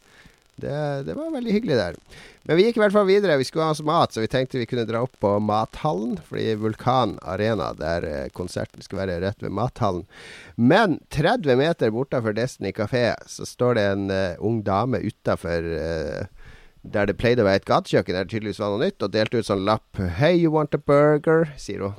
[0.61, 0.73] Det,
[1.07, 1.95] det, var veldig hyggelig der.
[2.45, 3.39] Men vi gikk i hvert fall videre.
[3.41, 6.19] Vi skulle ha oss mat, så vi tenkte vi kunne dra opp på Mathallen.
[6.29, 10.05] Fordi Vulkan Arena, der uh, konserten skal være rett ved Mathallen.
[10.61, 15.65] Men 30 meter bortafor Destiny kafé så står det en uh, ung dame utafor
[16.81, 19.41] der det pleide å være et gatekjøkken, der det tydeligvis var noe nytt, og delte
[19.41, 21.99] ut sånn lapp 'Hey, you want a burger?' sier hun.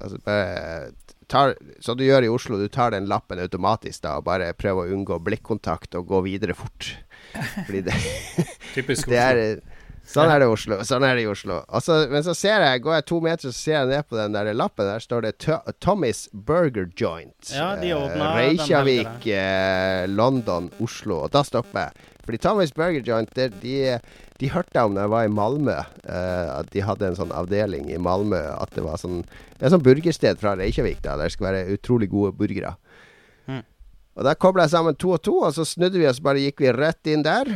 [0.00, 0.92] Altså bare
[1.30, 4.88] tar, Som du gjør i Oslo, du tar den lappen automatisk da og bare prøver
[4.88, 6.94] å unngå blikkontakt og gå videre fort.
[7.66, 7.98] Fordi det
[8.76, 9.42] Typisk det er,
[10.10, 10.80] Sånn er det i Oslo.
[10.86, 11.60] Sånn er det i Oslo.
[11.70, 14.34] Altså, men så ser jeg, går jeg to meter, så ser jeg ned på den
[14.34, 14.88] der lappen.
[14.88, 15.34] Der står det
[15.84, 17.52] Tommys Burger Joint.
[17.54, 21.20] Ja, de åpna eh, Reykjavik, eh, London, Oslo.
[21.28, 22.09] Og da stopper jeg.
[22.30, 23.98] Fordi Thomas Burger Joint de, de,
[24.38, 25.72] de hørte om da jeg var i Malmö,
[26.06, 28.38] uh, at de hadde en sånn avdeling i Malmö.
[28.54, 29.24] At det var sånn
[29.58, 32.76] et sånn burgersted fra Reykjavik da, der det skulle være utrolig gode burgere.
[33.50, 33.64] Mm.
[34.14, 36.62] Og Da kobla jeg sammen to og to, og så snudde vi oss bare gikk
[36.62, 37.50] vi rett inn der.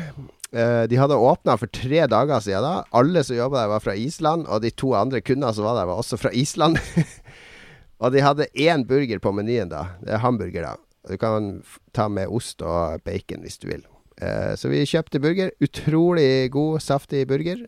[0.51, 2.67] Uh, de hadde åpna for tre dager siden.
[2.67, 4.51] da Alle som jobba der, var fra Island.
[4.51, 6.83] Og de to andre kundene som var der, var også fra Island.
[8.03, 9.93] og de hadde én burger på menyen, da.
[10.03, 10.77] Det er hamburger, da.
[11.07, 11.61] Du kan
[11.95, 13.87] ta med ost og bacon hvis du vil.
[14.25, 15.53] Eh, så vi kjøpte burger.
[15.65, 17.67] Utrolig god, saftig burger.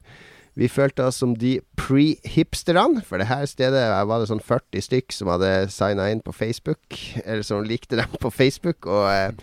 [0.57, 5.13] Vi følte oss som de pre-hipsterne, for det her stedet var det sånn 40 stykk
[5.13, 8.89] som hadde signa inn på Facebook, eller som likte dem på Facebook.
[8.89, 9.43] Og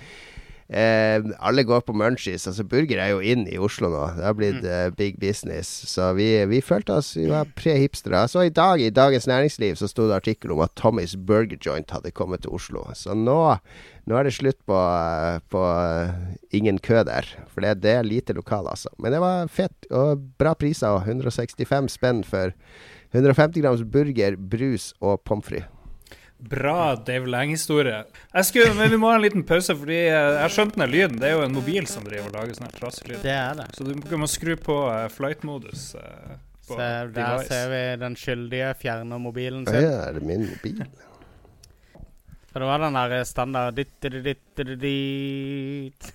[0.74, 2.48] eh, Eh, alle går på munchies.
[2.50, 4.04] Altså Burger er jo inn i Oslo nå.
[4.18, 4.70] Det har blitt mm.
[4.70, 5.70] eh, big business.
[5.90, 8.26] Så vi, vi følte oss Vi var pre-hipstere.
[8.32, 11.92] Så i dag i Dagens Næringsliv så sto det artikkel om at Tommys Burger Joint
[11.94, 12.86] hadde kommet til Oslo.
[12.98, 13.40] Så nå,
[14.10, 17.28] nå er det slutt på, eh, på uh, ingen kø der.
[17.52, 18.92] For det, det er lite lokal, altså.
[19.02, 21.04] Men det var fett og bra priser.
[21.04, 22.56] 165 spenn for
[23.14, 25.73] 150 grams burger, brus og pommes frites.
[26.50, 28.04] Bra Dave Lang-historie.
[28.76, 31.20] Men vi må ha en liten pause, fordi jeg skjønte den lyden.
[31.22, 33.22] Det er jo en mobil som driver og lager sånn trasselyd.
[33.24, 33.68] Det er det.
[33.78, 35.94] Så du må skru på uh, flight-modus.
[35.96, 37.48] Uh, Se, der device.
[37.50, 39.80] ser vi den skyldige fjerner mobilen sin.
[39.84, 40.84] Ja, er det min mobil?
[42.54, 46.12] For det var den der standard ditt, ditt, ditt, ditt.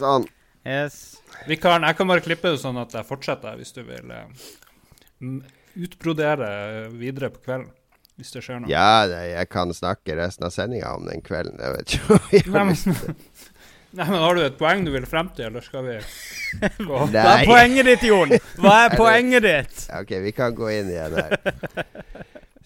[0.00, 0.26] Sånn.
[0.66, 1.20] Yes.
[1.48, 4.24] Vikaren, jeg kan bare klippe det sånn at jeg fortsetter, hvis du vil uh,
[5.80, 6.50] utbrodere
[6.92, 7.70] videre på kvelden
[8.20, 8.70] hvis det skjer noe.
[8.70, 11.56] Ja, jeg kan snakke resten av sendinga om den kvelden.
[11.60, 13.16] Jeg vet ikke om jeg har lyst til
[13.90, 15.96] Nei, men Har du et poeng du vil frem til, eller skal vi
[16.88, 16.98] gå?
[17.10, 18.36] Hva er poenget ditt, Jon?
[18.62, 19.80] Hva er poenget ditt?
[19.98, 21.32] OK, vi kan gå inn igjen her.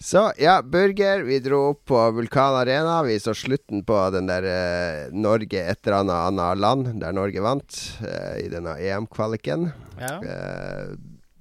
[0.05, 1.23] Så, ja, burger.
[1.25, 2.99] Vi dro opp på Vulkan Arena.
[3.07, 7.41] Vi så slutten på den der eh, Norge et eller annet annet land, der Norge
[7.41, 9.69] vant eh, i denne EM-kvaliken.
[9.97, 10.19] Ja.
[10.21, 10.93] Eh,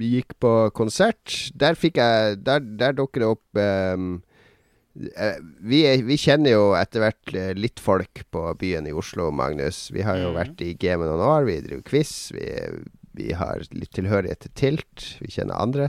[0.04, 1.50] vi gikk på konsert.
[1.56, 3.60] Der fikk jeg Der, der dukker det opp
[3.96, 4.14] um,
[4.94, 9.88] vi, vi, kjenner jo etter hvert litt folk på byen i Oslo, Magnus.
[9.90, 10.36] Vi har jo mm.
[10.36, 11.48] vært i gamet noen år.
[11.48, 12.12] Vi driver quiz.
[12.34, 12.46] Vi,
[13.18, 15.08] vi har litt tilhørighet til Tilt.
[15.18, 15.88] Vi kjenner andre.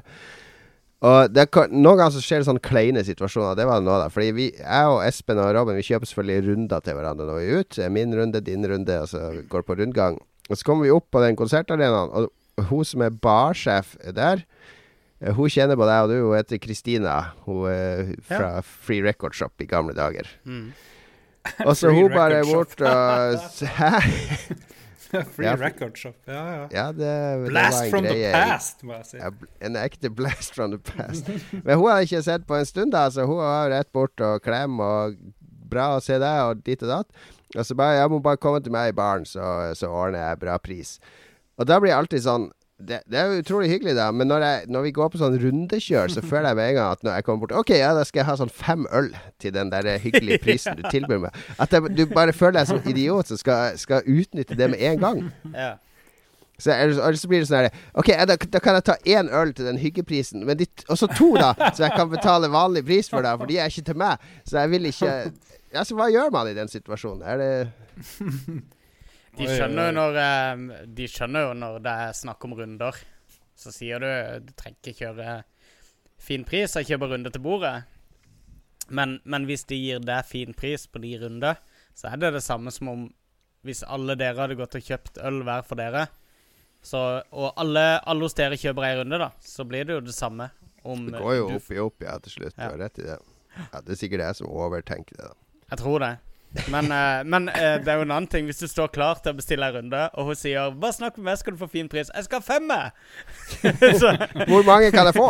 [1.06, 3.58] Og det, Noen ganger så skjer det sånne kleine situasjoner.
[3.60, 4.10] Det var det nå, da.
[4.14, 7.46] Fordi vi, jeg og Espen og Robin Vi kjøper selvfølgelig runder til hverandre når vi
[7.46, 7.92] er ute.
[7.94, 10.18] Min runde, din runde, og så går på rundgang.
[10.50, 12.32] Og så kommer vi opp på den konsertarenaen, og
[12.70, 14.44] hun som er barsjef der,
[15.22, 17.16] eh, hun kjenner på deg, og du hun heter Kristina.
[17.48, 18.62] Hun er fra ja.
[18.62, 20.30] Free Record Shop i gamle dager.
[20.46, 20.72] Mm.
[21.66, 23.40] Og så hun bare bort og
[23.80, 23.92] Hæ?
[25.36, 26.64] Free ja, Record Shop, ja, ja.
[26.72, 29.20] ja det, blast det from the past, må jeg si.
[29.64, 31.30] En ekte blast from the past.
[31.62, 34.42] Men hun har ikke sett på en stund, da, så hun var rett bort og
[34.44, 35.16] klem og
[35.72, 37.24] bra å se deg, og dit og datt.
[37.56, 39.46] Og så bare Jeg må bare komme til meg i baren, så,
[39.78, 40.98] så ordner jeg bra pris.
[41.60, 44.66] Og da blir jeg alltid sånn det, det, er utrolig hyggelig, da, men når, jeg,
[44.76, 47.28] når vi går på sånn rundekjør, så føler jeg med en gang at når jeg
[47.28, 50.42] kommer bort OK, ja, da skal jeg ha sånn fem øl til den der hyggelige
[50.44, 51.40] prisen du tilbyr meg.
[51.62, 55.04] At jeg, du bare føler deg som idiot som skal, skal, utnytte det med en
[55.06, 55.24] gang.
[55.54, 55.72] Ja.
[56.60, 59.50] Så, eller så blir det sånn her OK, da, da, kan jeg ta én øl
[59.56, 63.24] til den hyggeprisen, men de, også to, da, så jeg kan betale vanlig pris for
[63.24, 64.24] da, for de er ikke til meg.
[64.48, 65.18] Så jeg vil ikke
[65.76, 67.26] Altså, hva gjør man i den situasjonen?
[67.28, 67.50] Er det
[69.38, 73.02] de skjønner, jo når, eh, de skjønner jo når det er snakk om runder.
[73.56, 74.10] Så sier du
[74.46, 75.36] du trenger ikke kjøre
[76.22, 77.76] fin pris, og kjøper runde til bordet.
[78.88, 81.62] Men, men, hvis de gir deg fin pris på de runder,
[81.98, 83.06] så er det det samme som om
[83.66, 86.04] hvis alle dere hadde gått og kjøpt øl hver for dere,
[86.86, 87.00] så,
[87.34, 90.52] og alle, alle, hos dere kjøper ei runde, da, så blir det jo det samme.
[90.86, 92.54] Om, det går jo opp i opp, ja, til slutt.
[92.54, 93.18] Du har rett i det.
[93.56, 95.32] Ja, det er sikkert jeg som overtenker det.
[95.32, 95.64] da.
[95.72, 96.12] Jeg tror det.
[96.72, 99.34] Men, uh, men uh, det er jo en annen ting hvis du står klar til
[99.34, 101.90] å bestille en runde, og hun sier 'Bare snakk med meg, skal du få fin
[101.92, 102.12] pris'.
[102.16, 102.92] 'Jeg skal ha femme!'
[104.52, 105.28] Hvor mange kan jeg få?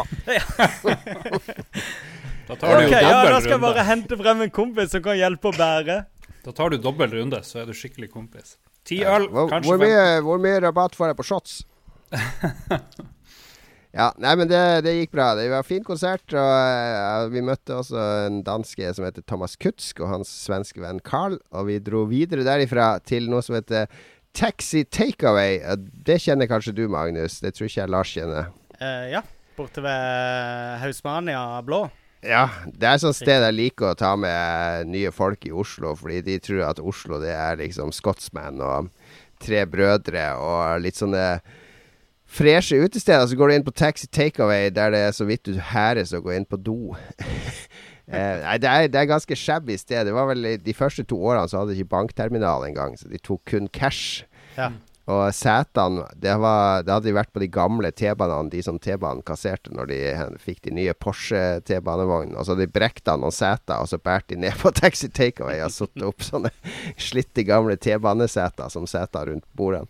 [2.47, 3.61] Da tar du Ok, jo ja, da skal jeg runde.
[3.65, 5.97] bare hente frem en kompis som kan hjelpe å bære.
[6.45, 8.57] Da tar du dobbel runde, så er du skikkelig kompis.
[8.85, 9.89] Ti øl, Hvor, kanskje hvor, fem.
[9.89, 11.55] mye, hvor mye rabatt får jeg på shots?
[13.95, 15.29] ja, nei, men det, det gikk bra.
[15.37, 16.25] Det var en fin konsert.
[16.35, 20.99] Og eh, Vi møtte også en danske som heter Thomas Kutsk, og hans svenske venn
[21.05, 21.37] Carl.
[21.55, 23.87] Og vi dro videre derifra til noe som heter
[24.35, 25.61] Taxi Takeaway.
[25.79, 27.39] Det kjenner kanskje du, Magnus.
[27.39, 28.51] Det tror ikke jeg Lars kjenner.
[28.81, 29.23] Uh, ja,
[29.55, 31.85] borte ved Hausmania Blå.
[32.25, 36.23] Ja, det er sånn sted jeg liker å ta med nye folk i Oslo, fordi
[36.25, 38.89] de tror at Oslo det er liksom Scotsman og
[39.45, 41.25] Tre Brødre og litt sånne
[42.25, 43.27] freshe utesteder.
[43.27, 46.23] Så går du inn på Taxi Takeaway, der det er så vidt du hæres å
[46.25, 46.95] gå inn på do.
[48.07, 50.07] eh, nei, det er, det er ganske shabby sted.
[50.07, 53.21] Det var vel De første to årene så hadde de ikke bankterminal engang, så de
[53.21, 54.25] tok kun cash.
[54.57, 54.73] Ja.
[55.05, 59.21] Og setene det, var, det hadde de vært på de gamle T-banene, de som T-banen
[59.25, 59.99] kasserte når de
[60.41, 62.33] fikk de nye Porsche T-banevognene.
[62.39, 65.11] Og så hadde de brekt av noen seter, og så bært de ned på Taxi
[65.13, 66.49] Takeaway og satt opp sånne
[66.97, 69.85] slitte gamle T-baneseter som seter rundt bordene.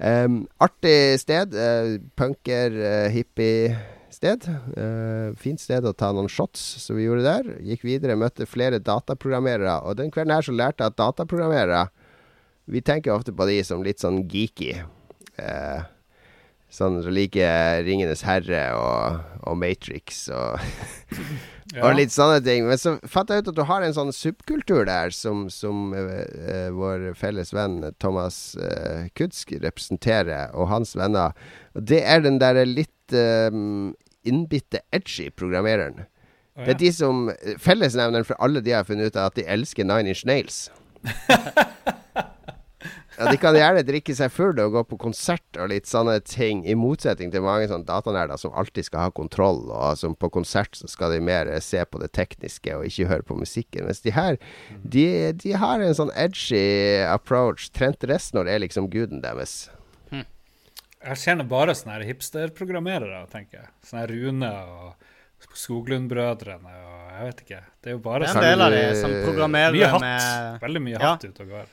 [0.00, 1.52] Em, artig sted.
[1.52, 4.46] Uh, punker, uh, hippie-sted.
[4.72, 7.50] Uh, fint sted å ta noen shots, som vi gjorde der.
[7.68, 9.82] Gikk videre, møtte flere dataprogrammerere.
[9.84, 11.88] Og den kvelden her så lærte jeg at dataprogrammerere
[12.70, 14.76] Vi tenker ofte på de som litt sånn geeky.
[15.40, 15.80] Eh,
[16.70, 20.60] sånn som liker Ringenes herre og, og Matrix og
[21.70, 21.84] Ja.
[21.86, 22.64] og litt sånne ting.
[22.66, 26.66] Men så fant jeg ut at du har en sånn subkultur der som, som eh,
[26.74, 31.30] vår felles venn Thomas uh, Kudsk representerer, og hans venner.
[31.78, 33.54] Og det er den derre litt eh,
[34.26, 36.08] innbitte, edgy programmereren.
[36.58, 37.28] Det er de som
[37.62, 40.64] Fellesnevneren for alle de har funnet ut av at de elsker Nine Inch Nails.
[43.20, 46.62] Ja, De kan gjerne drikke seg fulle og gå på konsert og litt sånne ting,
[46.64, 50.72] i motsetning til mange sånne datanerder som alltid skal ha kontroll, og som på konsert
[50.78, 53.84] så skal de mer eh, se på det tekniske og ikke høre på musikken.
[53.84, 54.38] Mens de her,
[54.82, 55.04] de,
[55.36, 56.64] de har en sånn edgy
[57.04, 57.68] approach.
[57.76, 59.68] Trent Reznor er liksom guden deres.
[61.00, 63.68] Jeg kjenner bare sånne her hipsterprogrammerere, tenker jeg.
[63.88, 67.60] Sånne Rune og Skoglund-brødrene og jeg vet ikke.
[67.80, 69.10] Det er jo bare Det er sånn en del av de du- som
[69.72, 70.00] mye hatt.
[70.04, 71.14] med Veldig mye Ja.
[71.14, 71.66] hatt ute og går.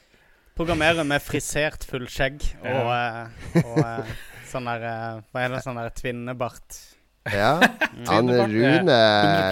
[0.57, 2.83] Programmerer med frisert fullskjegg og, Ja.
[3.29, 4.13] eh, og eh,
[4.49, 6.79] sånn der eh, Hva er det, sånn der tvinnebart?
[7.27, 7.57] Ja.
[8.07, 8.95] Han er Rune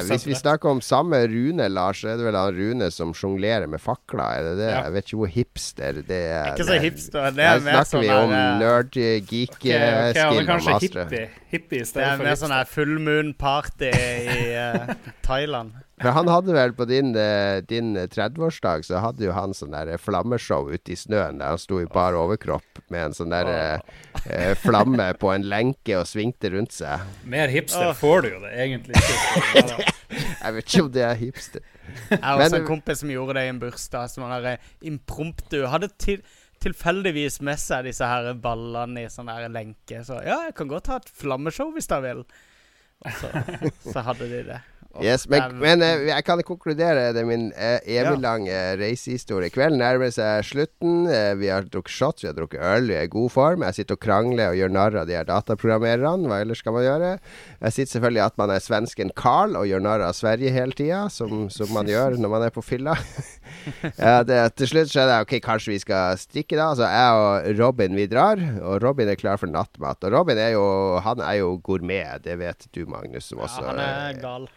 [0.08, 3.68] Hvis vi snakker om samme Rune, Lars, så er det vel han Rune som sjonglerer
[3.68, 4.24] med fakler?
[4.39, 4.70] Er det det?
[4.72, 4.84] Ja.
[4.88, 6.52] Jeg vet ikke hvor hipster det er.
[6.54, 7.28] Ikke så hipster.
[7.36, 10.15] Det er mer sånn snakker sånn vi om der, eh, nerd, geek, ok, han er
[10.15, 11.06] skill og mastere.
[11.10, 11.26] hippie.
[11.52, 12.63] Hippie i Det stedet er for mer sånn hipster.
[12.63, 15.76] der full moon-party i uh, Thailand.
[16.01, 19.71] For han hadde vel på din, eh, din eh, 30-årsdag, så hadde jo han sånn
[19.71, 23.51] der flammeshow ute i snøen der han sto i bar overkropp med en sånn der
[23.53, 23.93] eh,
[24.27, 27.05] eh, flamme på en lenke og svingte rundt seg.
[27.31, 29.93] Mer hipster får du jo det egentlig ikke.
[30.45, 31.63] Jeg vet ikke om det er hipster.
[32.12, 34.10] Jeg har Men- også en kompis som gjorde det i en bursdag.
[34.12, 36.19] Som han der impromptu Hadde til,
[36.62, 40.03] tilfeldigvis med seg disse her ballene i sånn her lenke.
[40.05, 42.23] Så ja, jeg kan godt ha et flammeshow hvis dere vil.
[43.05, 43.31] Og så,
[43.89, 44.60] så hadde de det.
[45.03, 47.10] Yes, men, men eh, jeg kan konkludere.
[47.15, 49.51] Det er min eh, eviglange eh, reisehistorie.
[49.51, 51.05] Kvelden nærmer seg slutten.
[51.12, 53.65] Eh, vi har drukket shots, vi har drukket øl, vi er i god form.
[53.67, 56.29] Jeg sitter og krangler og gjør narr av de her dataprogrammererne.
[56.31, 57.12] Hva ellers skal man gjøre?
[57.65, 61.05] Jeg sitter selvfølgelig at man er svensken Carl og gjør narr av Sverige hele tida,
[61.12, 62.95] som, som man gjør når man er på fylla.
[63.99, 66.71] ja, det, til slutt skjedde det ok, kanskje vi skal stikke, da.
[66.77, 70.08] Så jeg og Robin vi drar, og Robin er klar for nattmat.
[70.08, 70.65] Og Robin er jo,
[71.03, 74.47] han er jo gourmet, det vet du, Magnus, som også ja, han er gal.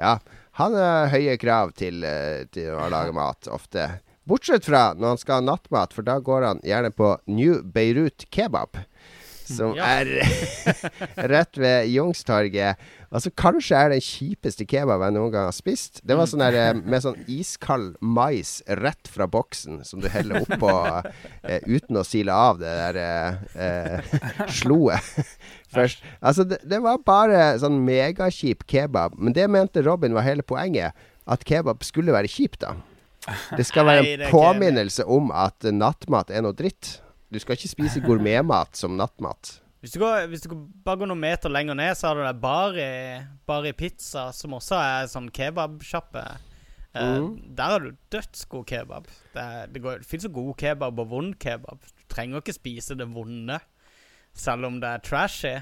[0.00, 0.18] Ja,
[0.56, 3.88] han har høye krav til, eh, til å lage mat, ofte.
[4.26, 8.24] Bortsett fra når han skal ha nattmat, for da går han gjerne på New Beirut
[8.34, 8.80] Kebab.
[9.46, 9.84] Som Ja.
[10.00, 10.08] er
[11.32, 12.76] rett ved Youngstorget.
[13.10, 16.00] Altså, kanskje er den kjipeste kebaben jeg noen gang har spist.
[16.04, 20.42] Det var sånn der eh, med sånn iskald mais rett fra boksen, som du heller
[20.42, 20.72] oppå
[21.48, 25.14] eh, uten å sile av det der eh, eh, sloet.
[25.76, 26.02] Først.
[26.20, 29.14] Altså, det, det var bare sånn megakjip kebab.
[29.18, 30.92] Men det mente Robin var hele poenget.
[31.26, 32.74] At kebab skulle være kjipt, da.
[33.56, 37.00] Det skal være en påminnelse om at nattmat er noe dritt.
[37.32, 39.56] Du skal ikke spise gourmetmat som nattmat.
[39.82, 42.22] Hvis du, går, hvis du går- bare går noen meter lenger ned, så har du
[42.22, 42.86] der Bari,
[43.46, 46.24] Bari Pizza, som også er sånn kebabsjappe.
[46.96, 47.54] Eh, Mm.
[47.54, 49.06] Der har du dødsgod kebab.
[49.34, 51.78] Det, det, går- det fins jo god kebab og vond kebab.
[51.84, 53.58] Du trenger ikke spise det vonde,
[54.34, 55.60] selv om det er trashy,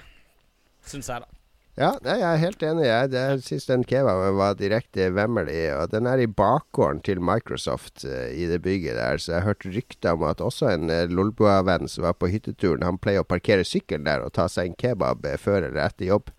[0.86, 1.26] syns jeg, da.
[1.74, 2.84] Ja, jeg er helt enig.
[2.86, 5.58] Jeg, jeg syns den kebaben var direkte vemmelig.
[5.74, 9.18] Og den er i bakgården til Microsoft uh, i det bygget der.
[9.18, 12.86] Så jeg har hørt rykter om at også en uh, Lolbua-venn som var på hytteturen,
[12.86, 16.12] han pleier å parkere sykkelen der og ta seg en kebab eh, før eller etter
[16.12, 16.30] jobb.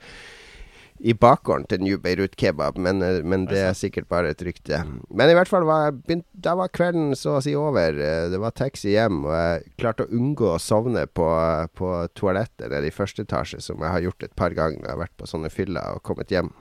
[0.99, 4.79] I bakgården til New Beirut Kebab, men, eh, men det er sikkert bare et rykte.
[5.11, 7.99] Men i hvert fall var begynt, da var kvelden så å si over.
[7.99, 11.27] Eh, det var taxi hjem, og jeg klarte å unngå å sovne på,
[11.75, 14.95] på toalettet nede i første etasje, som jeg har gjort et par ganger når jeg
[14.95, 16.53] har vært på sånne fyller og kommet hjem.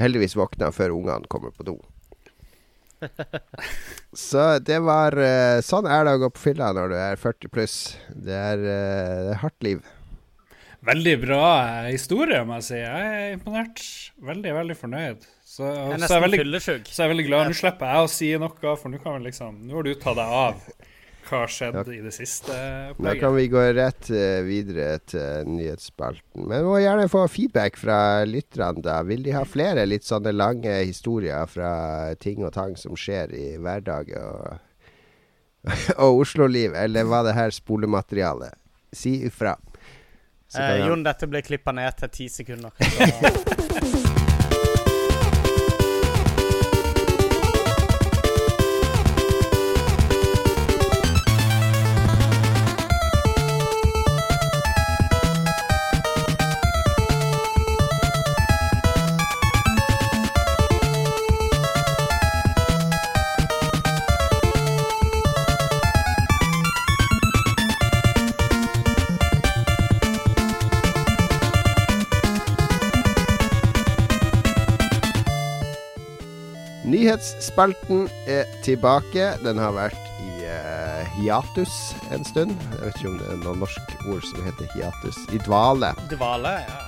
[0.00, 1.76] Heldigvis våkna før ungene kommer på do.
[4.12, 7.52] Så det var eh, Sånn er det å gå på fylla når du er 40
[7.52, 7.76] pluss.
[8.08, 9.84] Det er, det er hardt liv.
[10.86, 11.46] Veldig bra
[11.88, 12.76] historie, må jeg si.
[12.78, 13.80] Jeg er imponert.
[14.22, 15.24] Veldig, veldig fornøyd.
[15.42, 16.92] Så, Jeg er så, jeg nesten veldig, fyllesyk.
[16.94, 17.48] så er veldig glad.
[17.50, 20.20] Nå slipper jeg å si noe, for nå kan vi liksom Nå har du tatt
[20.20, 20.60] deg av
[21.28, 22.54] hva har skjedd i det siste
[22.96, 26.46] Da kan vi gå rett eh, videre til nyhetsspalten.
[26.46, 29.00] Men vi må gjerne få feedback fra lytterne, da.
[29.04, 33.46] Vil de ha flere litt sånne lange historier fra ting og tang som skjer i
[33.60, 34.62] hverdagen og,
[36.04, 38.56] og Oslo-liv, eller var det her spolematerialet?
[38.96, 39.58] Si ifra.
[40.56, 42.72] Eh, Jon, dette ble klippa ned til ti sekunder.
[42.80, 44.04] Så,
[76.98, 79.28] Nyhetsspalten er tilbake.
[79.44, 82.56] Den har vært i uh, hiatus en stund.
[82.72, 85.20] Jeg vet ikke om det er noe norsk ord som heter hiatus.
[85.30, 85.92] I dvale.
[86.10, 86.80] Dvale, ja.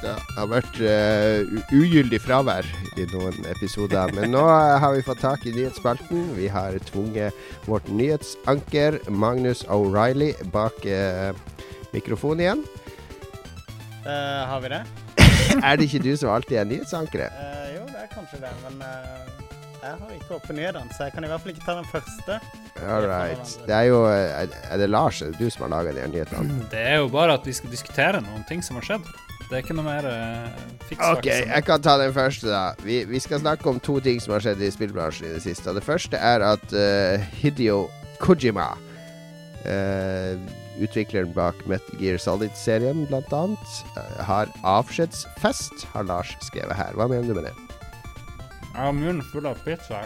[0.00, 2.66] Det har vært uh, ugyldig fravær
[2.98, 4.10] i noen episoder.
[4.18, 6.26] Men nå eh, har vi fått tak i nyhetsspalten.
[6.34, 7.38] Vi har tvunget
[7.70, 11.30] vårt nyhetsanker Magnus O'Reilly bak uh,
[11.94, 12.66] mikrofonen igjen.
[14.02, 14.82] Uh, har vi det?
[15.62, 17.38] Er det ikke du som alltid er nyhetsankeret?
[17.38, 18.82] Eh, jo, det er kanskje det, men
[19.84, 22.38] jeg har ikke åpnet nyhetene, så jeg kan i hvert fall ikke ta den første.
[22.84, 23.52] All right.
[23.68, 26.58] Det er jo eh, Er det Lars er det du som har laga de nyhetene?
[26.72, 29.06] Det er jo bare at vi skal diskutere noen ting som har skjedd.
[29.44, 32.62] Det er ikke noe mer uh, fiks Ok, jeg kan ta den første, da.
[32.80, 35.68] Vi, vi skal snakke om to ting som har skjedd i spillbransjen i det siste.
[35.68, 37.84] Og Det første er at uh, Hideo
[38.24, 38.70] Kojima,
[39.68, 40.40] uh,
[40.80, 46.96] utvikleren bak Metal Gear Solid-serien blant annet, eh, har avskjedsfest, har Lars skrevet her.
[46.98, 47.54] Hva mener du med det?
[48.74, 50.00] Jeg har munnen full av pizza.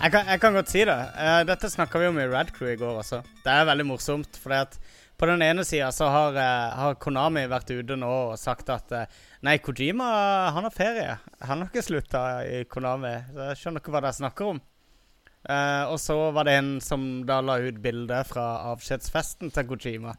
[0.00, 0.96] Jeg kan, jeg kan godt si det.
[1.12, 3.18] Uh, dette snakka vi om i Rad Crew i går også.
[3.44, 4.78] Det er veldig morsomt, fordi at
[5.20, 8.94] på den ene sida så har, uh, har Konami vært ute nå og sagt at
[8.96, 10.06] uh, Nei, Kojima
[10.56, 11.18] han har ferie.
[11.44, 13.12] Han har ikke slutta i Konami.
[13.36, 14.64] Jeg skjønner ikke hva dere snakker om.
[15.88, 18.44] Og så var det en som da la ut bilde fra
[18.74, 20.12] avskjedsfesten til Kojima.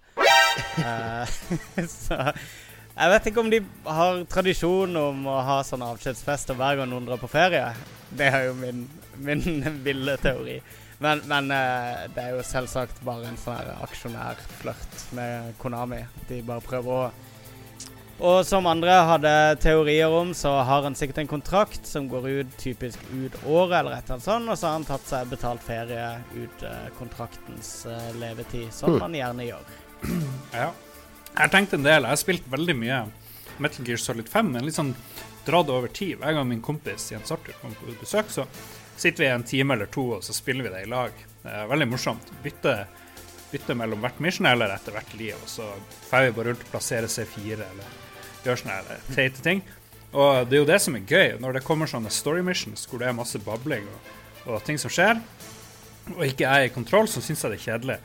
[2.01, 2.17] Så
[3.01, 7.07] jeg vet ikke om de har tradisjon om å ha sånne avskjedsfester hver gang noen
[7.07, 7.71] drar på ferie.
[8.13, 8.83] Det er jo min,
[9.25, 9.41] min
[9.87, 10.59] ville teori.
[11.01, 16.03] Men, men eh, det er jo selvsagt bare en sånn aksjonærflørt med Konami.
[16.29, 17.09] De bare prøver å
[18.21, 19.33] Og som andre hadde
[19.63, 23.95] teorier om, så har han sikkert en kontrakt som går ut typisk ut året eller
[23.95, 27.73] et eller annet sånt, og så har han tatt seg betalt ferie ut eh, kontraktens
[27.89, 29.75] eh, levetid, som han man gjerne gjør.
[30.53, 30.69] Ja.
[31.31, 32.03] Jeg har tenkt en del.
[32.03, 33.01] Jeg har spilt veldig mye
[33.63, 34.93] Metal Gear Solid 5, men litt sånn
[35.45, 36.17] dratt over tid.
[36.19, 38.45] Hver gang min kompis Jens Arthur kommer på besøk, så
[38.99, 41.15] sitter vi en time eller to og så spiller vi det i lag.
[41.41, 42.33] Det er veldig morsomt.
[42.43, 42.75] Bytte,
[43.51, 45.69] bytte mellom hvert mission eller etter hvert liv, og så
[46.09, 47.99] får vi bare rundt og plassere C4 eller
[48.45, 49.63] gjør sånne teite ting.
[50.11, 52.99] Og det er jo det som er gøy, når det kommer sånne story missions hvor
[52.99, 54.09] det er masse babling og,
[54.51, 55.21] og ting som skjer,
[56.11, 57.97] og ikke jeg er i kontroll, så syns jeg det er kjedelig.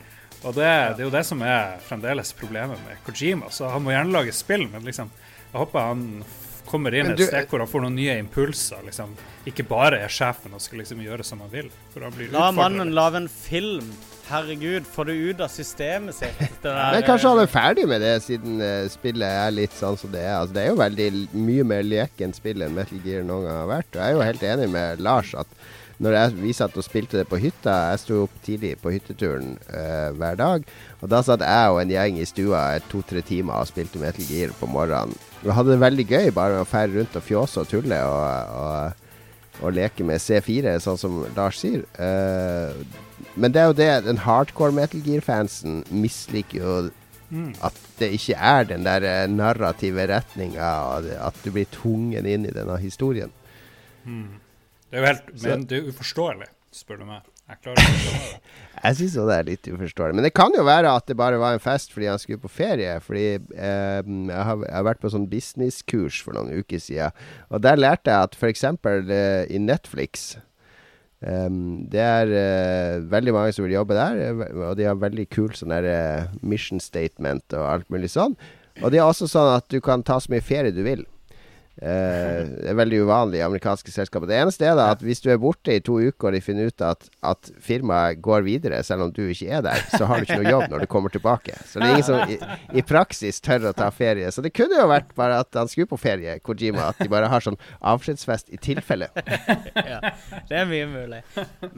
[0.45, 0.67] Og det,
[0.97, 3.49] det er jo det som er fremdeles problemet med Kojima.
[3.53, 5.09] Så han må gjerne lage spill, men liksom,
[5.51, 6.03] jeg håper han
[6.67, 8.83] kommer inn du, et sted hvor han får noen nye impulser.
[8.85, 9.15] liksom.
[9.47, 11.71] Ikke bare er sjefen og skal liksom gjøre som han vil.
[11.93, 12.59] For han blir La utfordret.
[12.59, 13.89] mannen lage en film.
[14.27, 16.35] Herregud, få det ut av systemet sitt.
[16.41, 19.95] Det der, Men kanskje han er ferdig med det, siden uh, spillet er litt sånn
[19.99, 20.33] som det er.
[20.41, 21.09] Altså, det er jo veldig
[21.47, 23.93] mye mer lekent spill enn Metal Gear noen gang har vært.
[23.95, 25.55] Og jeg er jo helt enig med Lars at
[26.03, 29.55] når jeg, vi satt og spilte det på hytta Jeg sto opp tidlig på hytteturen
[29.71, 30.67] uh, hver dag.
[31.01, 34.53] Og da satt jeg og en gjeng i stua to-tre timer og spilte Metal Gear
[34.59, 35.17] på morgenen.
[35.41, 39.09] Vi hadde det veldig gøy bare å fære rundt og fjåse og tulle og, og,
[39.63, 41.87] og leke med C4, sånn som Lars sier.
[41.97, 42.77] Uh,
[43.33, 46.79] men det er jo det, den hardcore Metal Gear-fansen misliker jo
[47.27, 47.51] Mm.
[47.59, 50.67] at det ikke er den der eh, narrative retninga,
[51.27, 53.33] at du blir tvungen inn i denne historien.
[54.05, 54.39] Mm.
[54.87, 57.25] Det er jo helt men det er uforståelig, spør du meg.
[57.47, 58.39] Jeg klarer ikke å.
[58.87, 60.15] Jeg syns det er litt uforståelig.
[60.19, 62.51] Men det kan jo være at det bare var en fest fordi han skulle på
[62.51, 62.97] ferie.
[63.03, 67.15] Fordi eh, jeg, har, jeg har vært på sånn businesskurs for noen uker siden,
[67.49, 68.67] og der lærte jeg at f.eks.
[68.67, 70.35] Eh, i Netflix
[71.17, 74.19] Um, det er uh, veldig mange som vil jobbe der,
[74.53, 78.35] og de har veldig kul sånn der uh, mission statement og alt mulig sånn.
[78.83, 81.01] Og det er også sånn at du kan ta så mye ferie du vil.
[81.77, 84.29] Det er veldig uvanlig i amerikanske selskaper.
[84.29, 86.71] Det eneste er da at hvis du er borte i to uker og de finner
[86.71, 90.27] ut at, at firmaet går videre selv om du ikke er der, så har du
[90.27, 91.57] ikke noe jobb når du kommer tilbake.
[91.69, 92.39] Så det er ingen som i,
[92.79, 94.31] i praksis tør å ta ferie.
[94.33, 96.91] Så det kunne jo vært bare at han skulle på ferie, Kojima.
[96.91, 99.09] At de bare har sånn avskjedsfest i tilfelle.
[99.93, 99.99] ja,
[100.49, 101.21] det er mye mulig.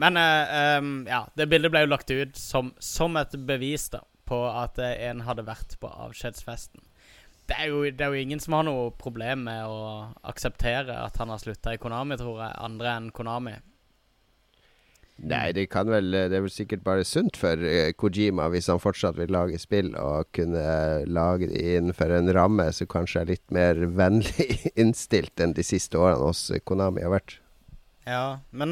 [0.00, 4.04] Men uh, um, ja, det bildet ble jo lagt ut som, som et bevis da
[4.30, 6.84] på at uh, en hadde vært på avskjedsfesten
[7.50, 11.16] det er, jo, det er, jo, ingen som har noe problem med å akseptere at
[11.18, 13.56] han har slutta i Konami, tror jeg, andre enn Konami.
[15.20, 18.80] Nei, det kan vel Det er vel sikkert bare sunt for uh, Kojima hvis han
[18.80, 23.26] fortsatt vil lage spill, og kunne uh, lage det innenfor en ramme som kanskje er
[23.34, 27.32] litt mer vennlig innstilt enn de siste årene hos Konami har vært.
[28.06, 28.70] Ja, men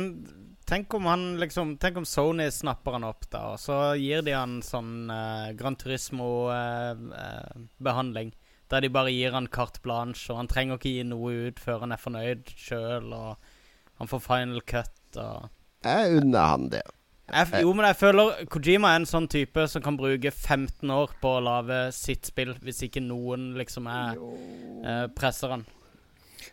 [0.68, 4.32] tenk om han liksom Tenk om Sony snapper han opp, da, og så gir de
[4.38, 8.30] han sånn uh, Gran Turismo-behandling.
[8.68, 11.86] Der de bare gir han carte blanche, og han trenger ikke gi noe ut før
[11.86, 13.50] han er fornøyd sjøl, og
[13.98, 15.48] han får final cut og
[15.86, 16.84] Jeg unner han det.
[17.28, 21.12] Jeg, jo, men jeg føler Kojima er en sånn type som kan bruke 15 år
[21.20, 25.66] på å lage sitt spill, hvis ikke noen liksom er eh, presser han.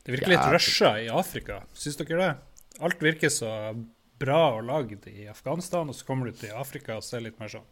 [0.04, 0.52] Det virker litt ja.
[0.52, 2.32] rusha i Afrika, syns dere det?
[2.84, 3.50] Alt virker så
[4.20, 7.52] bra og lagd i Afghanistan, og så kommer du til Afrika og ser litt mer
[7.52, 7.68] sånn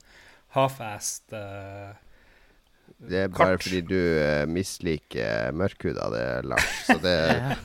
[0.55, 1.93] half-assed uh,
[3.03, 6.67] det er bare fordi du uh, misliker mørkhuda, det, Lars.
[6.87, 7.15] Så det,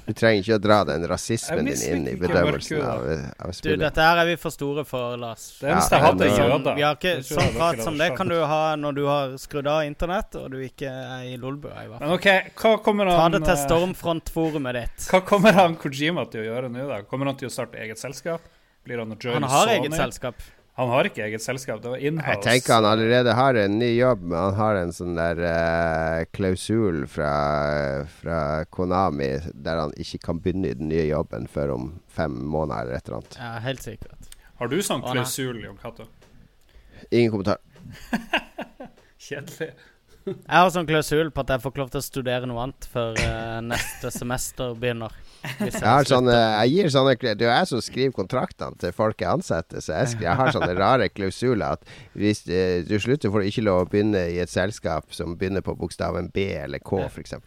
[0.06, 3.06] du trenger ikke å dra den rasismen din inn i bedømmelsen av,
[3.38, 3.78] av, spillet.
[3.78, 5.46] Du, dette her er vi for store for, Lars.
[5.60, 6.72] Det eneste jeg hadde, jøder.
[6.80, 9.84] Vi har ikke sånn prat som det kan du ha når du har skrudd av
[9.86, 12.06] internett og du ikke er i Lolbua, i hvert fall.
[12.08, 15.08] Men ok, hva kommer han Ta det til stormfrontforumet ditt.
[15.12, 17.02] Hva kommer han Kojima til å gjøre nå, da?
[17.06, 18.42] Kommer han til å starte eget selskap?
[18.86, 19.78] Blir han å join Han har Sony?
[19.78, 20.46] eget selskap.
[20.78, 21.80] Han har ikke eget selskap.
[21.82, 22.36] Det var inhouse.
[22.36, 26.20] Jeg tenker han allerede har en ny jobb, men han har en sånn der uh,
[26.30, 27.32] klausul fra,
[28.20, 28.38] fra,
[28.70, 33.00] Konami der han ikke kan begynne i den nye jobben før om fem måneder eller
[33.00, 33.38] et eller annet.
[33.42, 34.30] Ja, helt sikkert.
[34.62, 36.06] Har du sånn klausul, Jon Cato?
[37.10, 37.58] Ingen kommentar.
[39.28, 39.72] Kjedelig.
[40.28, 42.86] Jeg har sånn klausul på at jeg får ikke lov til å studere noe annet
[42.92, 45.18] før uh, neste semester begynner.
[45.60, 49.20] Jeg, har sånne, jeg gir sånne Det er jo jeg som skriver kontraktene til folk
[49.22, 53.44] jeg ansetter, så jeg, jeg har sånne rare klausuler at hvis uh, du slutter, får
[53.44, 57.04] du ikke lov å begynne i et selskap som begynner på bokstaven B eller K,
[57.08, 57.38] f.eks.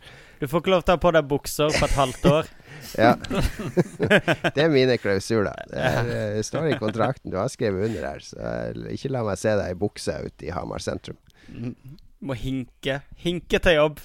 [0.41, 2.47] Du får ikke lov til å ha på deg bukser på et halvt år.
[3.04, 3.12] ja.
[4.56, 5.68] det er mine klausuler.
[5.70, 7.30] Det, er, det, eh, står i kontrakten.
[7.30, 10.49] Du har skrevet under her, så eh, ikke la meg se deg i buksa ute
[10.49, 11.20] i Hamar sentrum.
[11.45, 11.76] Mm.
[12.26, 13.04] Må hinke.
[13.22, 14.02] Hinke til jobb.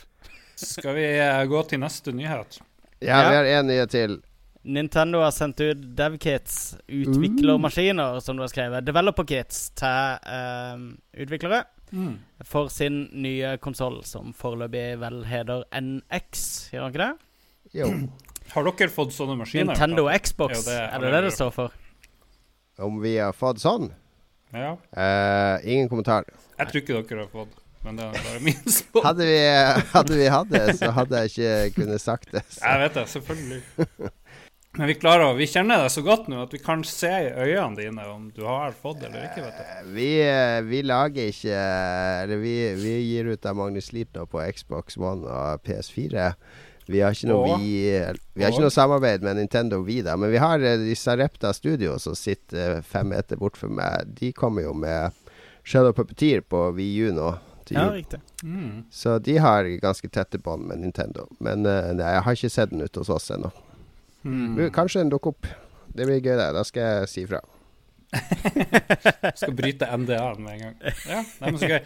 [0.61, 1.09] Skal vi
[1.49, 2.61] gå til neste nyhet?
[3.01, 3.28] Ja, ja.
[3.30, 4.18] vi har én nye til.
[4.66, 8.86] Nintendo har sendt ut DevKits, utviklermaskiner, som du har skrevet.
[8.86, 10.86] Developer-kits til uh,
[11.22, 11.62] utviklere.
[11.92, 12.16] Mm.
[12.44, 17.12] For sin nye konsoll, som foreløpig vel heter NX, gjør han ikke det?
[17.78, 17.90] Jo.
[18.55, 19.70] Har dere fått sånne maskiner?
[19.70, 21.78] Nintendo Xbox, det er det det det står for?
[22.86, 23.88] Om vi har fått sånn?
[24.55, 24.76] Ja.
[24.94, 26.28] Uh, ingen kommentar.
[26.57, 27.57] Jeg tror ikke dere har fått
[27.87, 29.01] men det var bare min spå.
[29.05, 29.41] Hadde vi,
[29.93, 32.43] hadde vi hatt det, så hadde jeg ikke kunnet sagt det.
[32.51, 32.62] Så.
[32.64, 33.61] Jeg vet det, selvfølgelig.
[34.76, 37.78] Men vi klarer, vi kjenner deg så godt nå at vi kan se i øynene
[37.78, 39.47] dine om du har fått eller ikke.
[39.47, 39.62] vet du.
[39.64, 41.62] Eh, vi, eh, vi lager ikke
[42.26, 46.28] Eller vi, vi gir ut av Magnus Leap på Xbox One og PS4.
[46.91, 47.89] Vi har ikke noe, vi,
[48.37, 51.97] vi har ikke noe samarbeid med Nintendo Vi da, men vi har disse Repta Studio
[52.03, 54.12] som sitter fem meter bort for meg.
[54.20, 55.14] De kommer jo med
[55.66, 57.32] Shadow Puppeteer på VU nå
[57.67, 57.83] til jul.
[57.83, 58.21] Ja, riktig.
[58.43, 58.85] Mm.
[58.95, 61.27] Så de har ganske tette bånd med Nintendo.
[61.39, 63.53] Men uh, nei, jeg har ikke sett den ute hos oss ennå.
[64.27, 64.69] Mm.
[64.75, 65.51] Kanskje den dukker opp.
[65.97, 66.51] Det blir gøy, det.
[66.57, 67.43] Da skal jeg si ifra.
[69.41, 70.79] skal bryte NDA-en med en gang.
[71.09, 71.81] Ja, nei, men så gøy.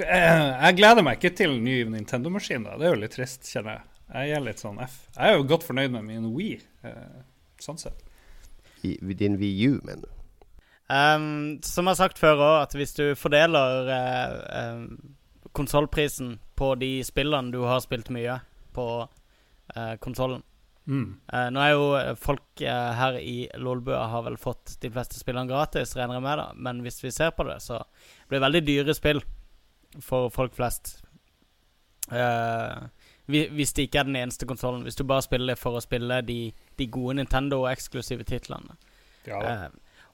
[0.00, 2.64] Jeg gleder meg ikke til en ny Nintendo-maskin.
[2.64, 3.90] da Det er jo litt trist, kjenner jeg.
[4.10, 4.96] Jeg er litt sånn F.
[5.14, 6.56] Jeg er jo godt fornøyd med min Wii,
[6.88, 7.20] eh,
[7.62, 8.00] sånn sett.
[8.82, 10.16] I, din Wii U, mener du?
[10.90, 15.14] Um, som jeg har sagt før òg, at hvis du fordeler uh, um,
[15.56, 18.38] konsollprisen på de spillene du har spilt mye
[18.76, 20.42] på uh, konsollen.
[20.90, 21.20] Mm.
[21.32, 25.50] Uh, nå er jo folk uh, her i Lolbua har vel fått de fleste spillene
[25.50, 26.48] gratis, regner jeg med, da.
[26.56, 27.82] Men hvis vi ser på det, så
[28.28, 29.22] blir det veldig dyre spill
[30.02, 30.98] for folk flest.
[32.10, 32.88] Uh,
[33.30, 34.82] hvis det ikke er den eneste konsollen.
[34.82, 36.40] Hvis du bare spiller for å spille de,
[36.78, 38.74] de gode Nintendo-eksklusive titlene.
[39.28, 39.68] Ja,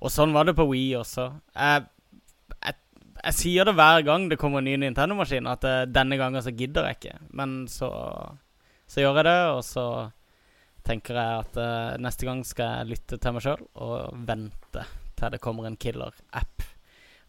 [0.05, 1.31] Og sånn var det på Wii også.
[1.55, 1.87] Jeg,
[3.23, 6.53] jeg, sier det hver gang det kommer en ny Nintendo-maskin, at uh, denne gangen så
[6.55, 7.17] gidder jeg ikke.
[7.39, 7.89] Men så,
[8.87, 9.87] så gjør jeg det, og så
[10.87, 14.85] tenker jeg at uh, neste gang skal jeg lytte til meg sjøl og vente
[15.17, 16.67] til det kommer en killer-app.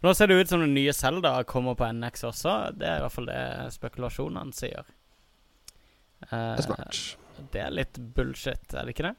[0.06, 2.52] Nå ser det ut som den nye Zelda kommer på NX også.
[2.78, 3.40] Det er i hvert fall det
[3.74, 4.84] spekulasjonene sier.
[4.86, 4.94] Det
[6.34, 7.00] er Eh, smart.
[7.54, 9.16] det er litt bullshit, er det ikke det?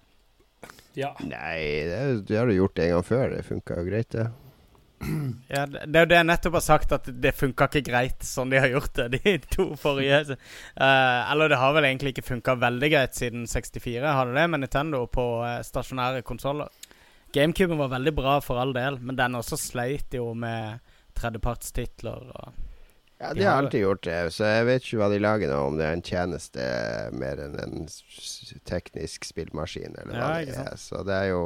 [0.98, 1.12] Ja.
[1.22, 3.30] Nei, det, det har du gjort en gang før.
[3.36, 4.24] Det funka jo greit, det.
[4.26, 4.47] Ja,
[5.48, 8.50] det, det er jo det jeg nettopp har sagt, at det funka ikke greit sånn
[8.50, 10.38] de har gjort det, de to forrige.
[10.74, 14.46] Uh, eller det har vel egentlig ikke funka veldig greit siden 64, har det det
[14.50, 16.72] med Nintendo på uh, stasjonære konsoller.
[17.34, 20.80] GameCuben var veldig bra for all del, men den også sleit jo med
[21.18, 22.64] tredjepartstitler og
[23.18, 25.78] Ja, De har alltid gjort det, så jeg vet ikke hva de lager nå, om
[25.78, 26.66] det er en tjeneste
[27.18, 27.88] mer enn en
[28.70, 30.76] teknisk spillmaskin, eller hva Ja, det er.
[30.78, 31.42] Så det er jo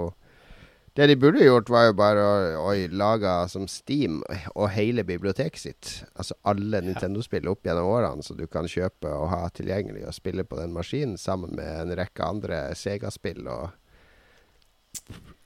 [0.92, 2.32] Det de burde gjort, var jo bare å,
[2.68, 4.18] å lage som Steam
[4.52, 5.92] og hele biblioteket sitt.
[6.12, 10.44] Altså alle Nintendo-spill opp gjennom årene, så du kan kjøpe og ha tilgjengelig og spille
[10.44, 13.70] på den maskinen sammen med en rekke andre Sega-spill og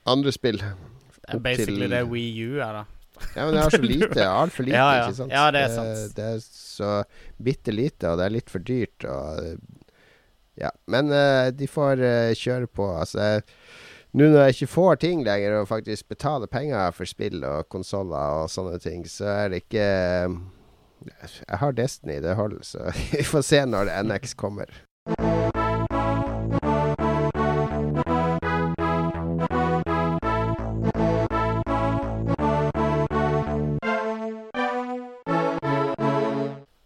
[0.07, 0.59] andre spill.
[0.59, 2.85] Det er basically det Wii U er, da.
[3.33, 4.27] Ja, men det er så lite.
[4.43, 5.07] Altfor lite, Ja, ja.
[5.07, 5.33] ikke sant?
[5.33, 6.15] Ja, det er sant.
[6.17, 6.91] Det, er så
[7.43, 9.07] bitte lite, og det er litt for dyrt.
[9.07, 9.57] Og,
[10.59, 10.71] ja.
[10.91, 12.91] Men uh, de får uh, kjøre på.
[12.99, 13.39] Altså,
[14.17, 18.41] nå når jeg ikke får ting lenger, og faktisk betaler penger for spill og konsoller
[18.41, 19.87] og sånne ting, så er det ikke
[21.05, 24.65] Jeg har Destiny, det holder, så vi får se når NX kommer.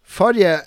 [0.03, 0.59] Forrige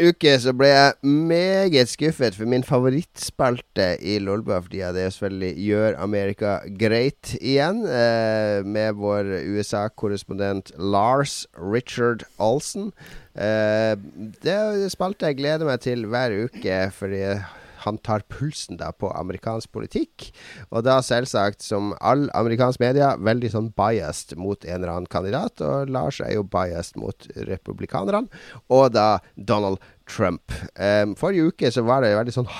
[0.00, 5.14] uke så ble jeg meget skuffet, for min favorittspalte i Lolbua for tida, det er
[5.14, 12.92] selvfølgelig Gjør Amerika greit igjen, eh, med vår USA-korrespondent Lars Richard Olsen.
[13.34, 13.96] Eh,
[14.44, 17.24] det er spalte jeg gleder meg til hver uke, fordi
[17.84, 20.30] han tar pulsen da på amerikansk politikk.
[20.70, 25.62] Og da selvsagt, som all amerikansk media, veldig sånn biased mot en eller annen kandidat.
[25.64, 28.28] Og Lars er jo biased mot republikanerne,
[28.72, 30.52] og da Donald Trump.
[30.76, 32.50] Um, forrige uke så var det veldig sånn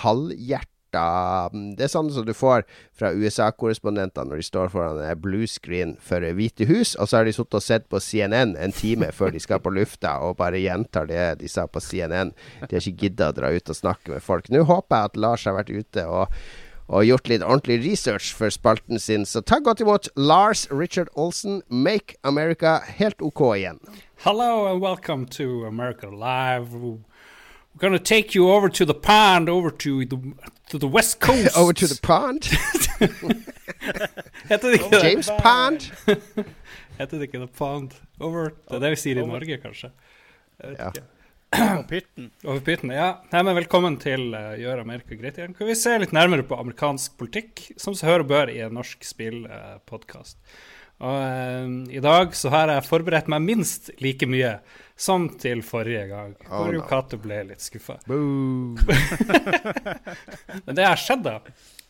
[0.93, 2.65] halvhjerta Det er sånn som du får
[2.95, 7.25] fra USA-korrespondentene når de står foran en blue screen for Hvite hus, og så har
[7.25, 10.61] de sittet og sett på CNN en time før de skal på lufta, og bare
[10.61, 12.33] gjentar det de sa på CNN.
[12.69, 14.49] De har ikke gidda å dra ut og snakke med folk.
[14.51, 16.29] Nå håper jeg at Lars har vært ute og
[16.93, 19.23] og gjort litt ordentlig research for spalten sin.
[19.25, 23.79] Så ta godt imot Lars Richard Olsen, Make America helt OK igjen.
[24.27, 26.75] Hello and welcome to America Live.
[27.75, 30.19] We're gonna take you over to the pond, over to the
[30.71, 31.57] to the west coast.
[31.57, 32.45] Over to the pond.
[34.49, 35.05] Heter det ikke det?
[35.05, 35.81] James Pond.
[36.99, 37.91] Heter det ikke The Pond?
[38.21, 39.91] Over Det er det vi sier i Norge, kanskje.
[40.63, 40.91] Ja.
[40.91, 41.05] ikke.
[41.89, 42.31] Pytten.
[42.45, 43.09] Over pytten, ja.
[43.33, 45.57] Nei, men velkommen til uh, Gjør Amerika greit igjen.
[45.57, 49.05] Kan vi se litt nærmere på amerikansk politikk, som så hører bør i en norsk
[49.05, 50.39] spillpodkast.
[51.03, 54.57] Og eh, i dag så har jeg forberedt meg minst like mye
[55.03, 56.35] som til forrige gang.
[56.47, 56.75] Oh, Hvor no.
[56.79, 57.97] jo Cato ble litt skuffa.
[58.07, 58.77] Men
[60.77, 61.41] det jeg har sett, da,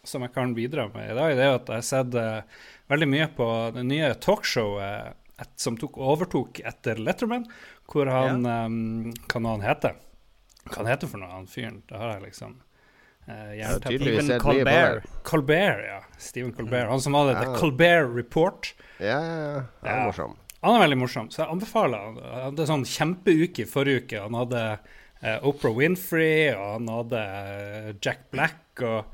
[0.05, 2.41] som jeg kan bidra med i dag, det er at jeg har sett eh,
[2.93, 7.47] veldig mye på det nye talkshowet et, som tok, overtok etter Letterman,
[7.91, 9.97] hvor han um, Hva nå han heter?
[10.69, 11.83] Hva han heter for noe, han fyren?
[11.89, 12.61] Det har jeg liksom
[13.29, 15.11] uh, Stephen mye på Colbert.
[15.23, 16.01] Colbert, ja.
[16.19, 16.89] Stephen Colbert.
[16.91, 18.73] Han som hadde The Colbert Report.
[18.99, 19.63] Ja, ja, ja.
[19.83, 20.07] Han er Ja.
[20.07, 20.37] morsom.
[20.63, 22.19] Han er veldig morsom, så jeg anbefaler han.
[22.23, 24.21] Han hadde sånn kjempeuke forrige uke.
[24.23, 29.05] Han hadde uh, Oprah Winfrey, og han hadde eh, Jack Black og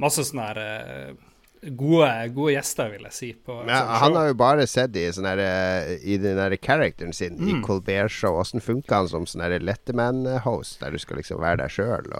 [0.00, 1.14] masse sånne her eh,
[1.62, 3.30] gode, gode gjester, vil jeg si.
[3.34, 7.36] På et han har jo bare sett i, der, eh, i den der characteren sin
[7.38, 7.62] i Mm.
[7.66, 8.38] Colbert Show.
[8.40, 12.12] Åssen funka han som sånn Letterman-host, der du skal liksom være deg sjøl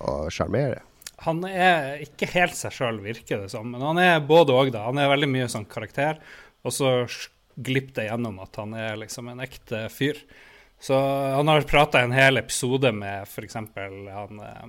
[0.00, 0.82] og sjarmere?
[1.24, 3.70] Han er ikke helt seg sjøl, virker det som.
[3.70, 4.84] Men han er både òg, da.
[4.90, 6.18] Han er veldig mye sånn karakter.
[6.66, 6.90] Og så
[7.56, 10.18] glipper det gjennom at han er liksom en ekte fyr.
[10.80, 13.54] Så han har prata en hel episode med f.eks.
[13.54, 14.66] han eh,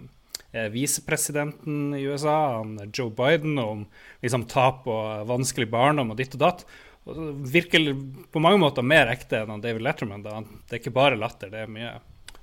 [0.74, 3.86] visepresidenten i USA, han Joe Biden, om
[4.24, 6.66] liksom tap og vanskelig barndom og ditt og datt.
[7.08, 7.94] Og virker
[8.34, 10.26] på mange måter mer ekte enn han David Letterman.
[10.26, 10.42] Da.
[10.68, 11.94] Det er ikke bare latter, det er mye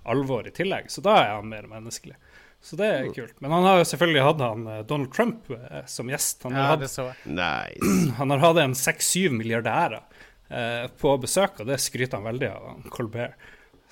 [0.09, 0.89] alvor i tillegg.
[0.93, 2.17] Så da er han mer menneskelig.
[2.65, 3.35] Så det er kult.
[3.45, 6.47] Men han har jo selvfølgelig hatt han eh, Donald Trump eh, som gjest.
[6.47, 7.27] Han har, Ja, hatt.
[7.29, 7.91] Nice.
[8.19, 10.01] han har hatt en seks-syv milliardærer
[10.49, 13.37] eh, på besøk, og det skryter han veldig av, han Colbert.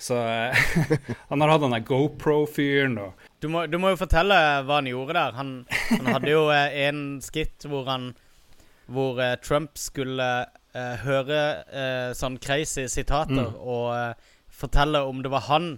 [0.03, 0.59] Så eh,
[1.31, 4.35] han har hatt den der GoPro-fyren og Du må, du må jo fortelle
[4.67, 5.37] hva han gjorde der.
[5.39, 5.53] Han,
[5.91, 8.11] han hadde jo eh, en skitt hvor han
[8.93, 10.27] hvor eh, Trump skulle
[10.75, 11.39] uh, høre
[11.71, 13.55] uh, sånn crazy sitater Mm.
[13.63, 15.69] og uh, fortelle om det var han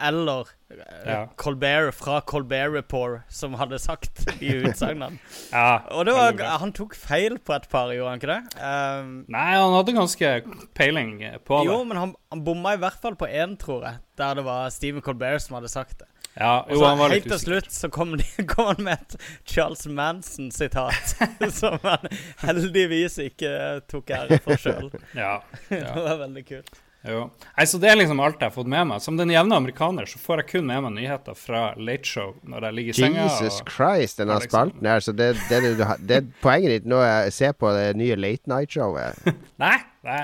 [0.00, 1.20] eller eh, Ja.
[1.36, 5.18] Colbert fra Colbert Report som hadde sagt de utsagnene.
[5.52, 8.60] Ja, Og det var, han tok feil på et par, gjorde han ikke det?
[8.60, 10.32] Um, Nei, han hadde ganske
[10.78, 11.70] peiling på det.
[11.72, 14.00] jo, men han, han bomma i hvert fall på én, tror jeg.
[14.18, 16.08] Der det var Stephen Colbert som hadde sagt det.
[16.38, 19.16] Ja, Og så helt til slutt så kom, de, kom han med et
[19.48, 21.16] Charles Manson-sitat.
[21.60, 22.06] som han
[22.44, 23.50] heldigvis ikke
[23.90, 24.92] tok ære for sjøl.
[25.18, 25.40] Ja,
[25.70, 26.78] Det var veldig kult.
[27.06, 27.28] Jo.
[27.56, 29.02] Nei, så Det er liksom alt jeg har fått med meg.
[29.02, 32.68] Som den jevne amerikaner så får jeg kun med meg nyheter fra Late Show når
[32.68, 33.26] jeg ligger i senga.
[33.28, 34.50] Jesus Christ, denne liksom.
[34.50, 35.04] spalten her.
[35.04, 38.50] Så det, det, det, det poenget ditt nå er å se på det nye Late
[38.50, 39.30] Night-showet.
[39.62, 39.76] Nei,
[40.06, 40.22] nei.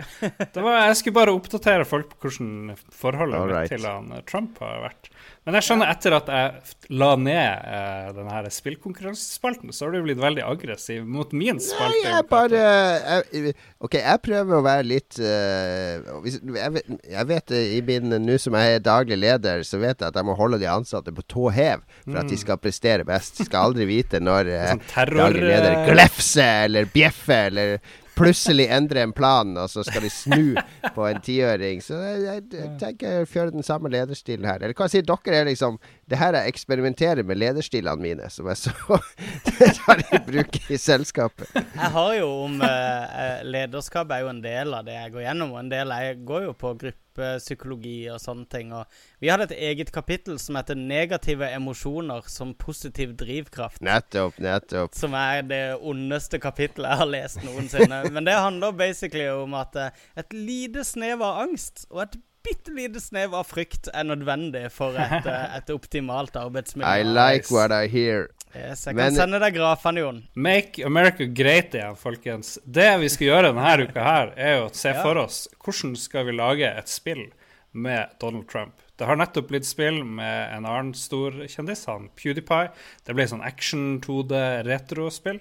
[0.54, 3.72] Var, jeg skulle bare oppdatere folk på hvordan forholdet right.
[3.72, 5.10] til han eh, Trump har vært.
[5.44, 10.20] Men jeg skjønner etter at jeg la ned eh, den spillkonkurransespalten, så har du blitt
[10.22, 13.52] veldig aggressiv mot min Nei, jeg bare jeg,
[13.84, 18.56] OK, jeg prøver å være litt uh, jeg, vet, jeg vet i min Nå som
[18.56, 21.50] jeg er daglig leder, så vet jeg at jeg må holde de ansatte på tå
[21.52, 23.36] hev for at de skal prestere best.
[23.38, 25.26] De skal aldri vite når uh, Sånn terror...
[25.26, 27.76] daglig leder glefser eller bjeffer eller
[28.16, 30.54] plutselig endrer en plan, og så skal de snu
[30.94, 31.82] på en tiøring.
[31.84, 34.62] Så jeg, jeg, jeg tenker jeg fører den samme lederstilen her.
[34.62, 35.34] Eller hva sier dere?
[35.34, 35.78] er liksom
[36.10, 38.98] Det her jeg eksperimenterer med lederstilene mine, som jeg så
[39.80, 41.48] tar i bruk i selskapet.
[41.54, 45.26] Jeg har jo om eh, eh, Lederskap er jo en del av det jeg går
[45.28, 45.54] gjennom.
[45.56, 46.74] Og en del jeg går jo på
[47.14, 48.72] gruppepsykologi og sånne ting.
[48.74, 48.84] Og
[49.20, 53.80] vi hadde et eget kapittel som heter 'Negative emosjoner som positiv drivkraft'.
[53.80, 54.94] Nettopp, nettopp.
[54.94, 58.02] Som er det ondeste kapittelet jeg har lest noensinne.
[58.14, 62.72] Men det handler basically om at eh, et lite snev av angst og et bitte
[62.76, 66.88] lite snev av frykt er nødvendig for et, eh, et optimalt arbeidsmiljø.
[66.88, 68.28] I like what I hear.
[68.54, 70.20] Yes, jeg kan Men- sende deg grafene, Jon.
[70.36, 72.52] Make America great igjen, folkens.
[72.64, 75.02] Det vi skal gjøre denne uka her, er jo å se Ja.
[75.02, 77.24] for oss hvordan skal vi lage et spill
[77.72, 78.74] med Donald Trump.
[78.96, 82.70] Det har nettopp blitt spill med en annen stor kjendis, han PewDiePie.
[83.04, 85.40] Det ble sånn action 2D retrospill.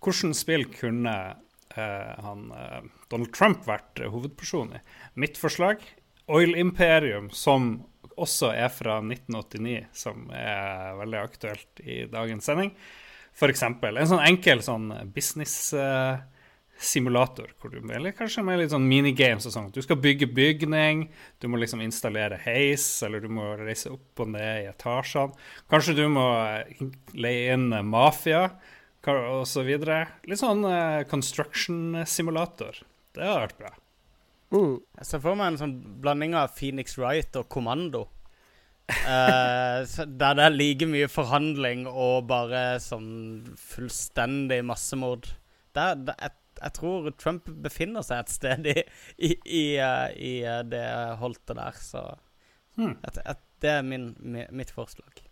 [0.00, 1.36] Hvordan spill kunne
[1.76, 2.80] eh, han eh,
[3.10, 4.80] Donald Trump vært hovedperson i?
[5.20, 5.84] Mitt forslag
[6.26, 7.84] Oil Imperium, som
[8.16, 12.72] også er fra 1989, som er veldig aktuelt i dagens sending.
[13.44, 19.54] Eksempel en sånn enkel sånn business-simulator, hvor du eller kanskje med litt sånn minigames og
[19.56, 19.72] sånn.
[19.74, 20.96] Du skal bygge bygning,
[21.42, 25.34] du må liksom installere heis, eller du må reise opp og ned i etasjene.
[25.72, 26.64] Kanskje du må eh,
[27.18, 28.42] leie inn eh, mafia
[29.04, 29.44] osv.
[29.50, 30.06] så videre.
[30.30, 32.74] Litt sånn eh, construction-simulator.
[33.12, 33.72] Det hadde vært bra.
[34.52, 34.76] Mm.
[34.98, 38.04] Jeg ser for meg en sånn blanding av Phoenix Wright og Kommando.
[38.84, 39.80] Uh,
[40.20, 45.30] der det er like mye forhandling og bare sånn fullstendig massemord.
[45.74, 48.76] Der, der, jeg, jeg tror Trump befinner seg et sted i,
[49.16, 50.84] i, i, uh, i eh, det
[51.22, 52.04] holtet der, så
[52.74, 52.96] Hmm.
[53.06, 55.23] at, at Det er min, mi, mitt forslag.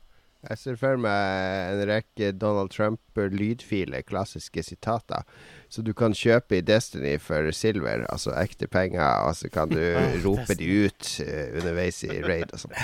[0.43, 5.23] Jeg ser for meg en rekke Donald Trump-lydfiler, klassiske sitater,
[5.71, 9.79] så du kan kjøpe i Destiny for silver, altså ekte penger, og så kan du
[10.27, 12.75] rope de ut eh, underveis i raid og sånn.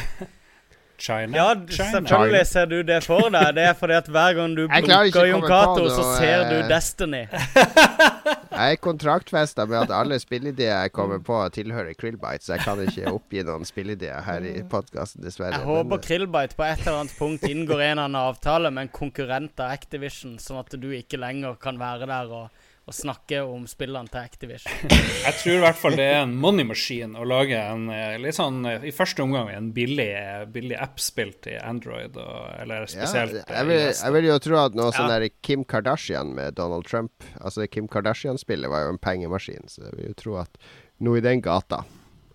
[0.99, 1.37] China.
[1.37, 3.53] Ja, selvfølgelig ser du det for deg.
[3.55, 7.25] Det er fordi at hver gang du bruker Jon Cato, så ser du eh, Destiny.
[8.59, 12.81] Jeg er kontraktfesta med at alle spillideer jeg kommer på, tilhører Krillbite, så jeg kan
[12.83, 15.61] ikke oppgi noen spillideer her i podkasten, dessverre.
[15.61, 18.73] Jeg håper Men, eh, Krillbite på et eller annet punkt inngår en eller annen avtale
[18.75, 22.97] med en konkurrent av Activision, sånn at du ikke lenger kan være der og, og
[22.97, 24.93] snakke om spillene til Activision.
[25.27, 28.39] Jeg tror i hvert fall det er en money machine å lage en eh, litt
[28.39, 33.37] sånn eh, I første omgang en billig, eh, billig app-spill til Android, og, eller spesielt
[33.43, 36.89] ja, jeg, vil, jeg vil jo tro at noe sånn der Kim Kardashian med Donald
[36.89, 40.59] Trump Altså Kim Kardashian-spillet var jo en pengemaskin, så jeg vil jo tro at
[41.05, 41.85] noe i den gata.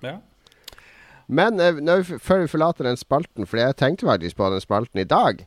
[0.04, 0.20] Ja.
[1.34, 5.02] Men eh, vi, før vi forlater den spalten, for jeg tenkte faktisk på den spalten
[5.02, 5.42] i dag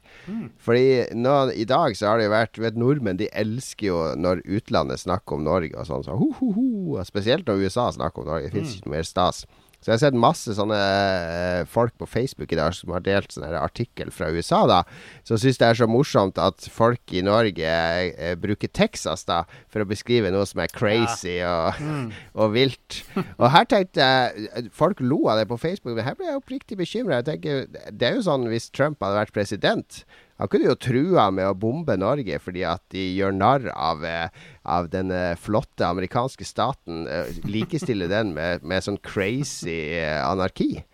[0.62, 4.42] Fordi nå, i dag så har det jo vært vet, nordmenn de elsker jo når
[4.44, 6.04] utlandet snakker om Norge og sånn.
[6.06, 8.50] Så, ho, ho, ho, spesielt når USA snakker om Norge.
[8.50, 9.44] Det fins ikke noe mer stas.
[9.80, 13.34] Så jeg har sett masse sånne eh, folk på Facebook i dag som har delt
[13.34, 14.80] sånne artikkel fra USA, da.
[15.28, 17.70] Som syns det er så morsomt at folk i Norge
[18.10, 21.78] eh, bruker Texas da for å beskrive noe som er crazy og,
[22.40, 23.02] og vilt.
[23.36, 26.78] Og her tenkte jeg Folk lo av det på Facebook, men her ble jeg oppriktig
[26.78, 27.22] bekymra.
[27.22, 30.02] Det er jo sånn hvis Trump hadde vært president.
[30.38, 34.28] Han kunne jo trua med å bombe Norge fordi at de gjør narr av, eh,
[34.68, 37.06] av den eh, flotte amerikanske staten.
[37.08, 39.78] Eh, likestille den med, med sånn crazy
[40.20, 40.84] anarki.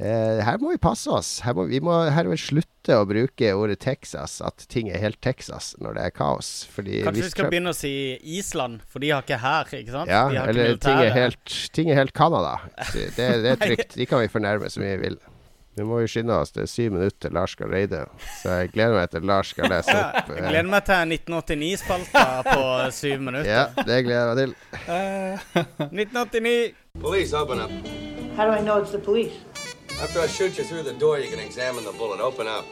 [0.00, 1.30] Eh, her må vi passe oss.
[1.44, 5.72] Her må vi må herved slutte å bruke ordet Texas, at ting er helt Texas
[5.82, 6.50] når det er kaos.
[6.72, 7.92] Fordi Kanskje vi skal Trump- begynne å si
[8.38, 10.08] Island, for de har ikke her, ikke sant?
[10.10, 12.54] Ja, ikke eller ting er helt, ting er helt Canada.
[12.94, 13.98] Det, det, det er trygt.
[13.98, 15.20] De kan vi fornærme så mye vi vil.
[15.78, 16.50] Nå må vi skynde oss.
[16.50, 18.02] Det er syv minutter til Lars skal reide.
[18.40, 20.32] Så jeg gleder meg til Lars skal lese opp.
[20.34, 22.64] jeg eh, gleder meg til 1989-spalta på
[22.96, 23.50] syv minutter.
[23.50, 24.54] Ja, det gleder jeg meg til.
[24.80, 25.46] Eh,
[25.86, 26.74] 1989!
[27.00, 27.70] Police, open up.
[28.36, 29.36] How do I know it's the police?
[30.02, 32.20] After I shoot you through the door, you can examine the bullet.
[32.20, 32.64] Open up.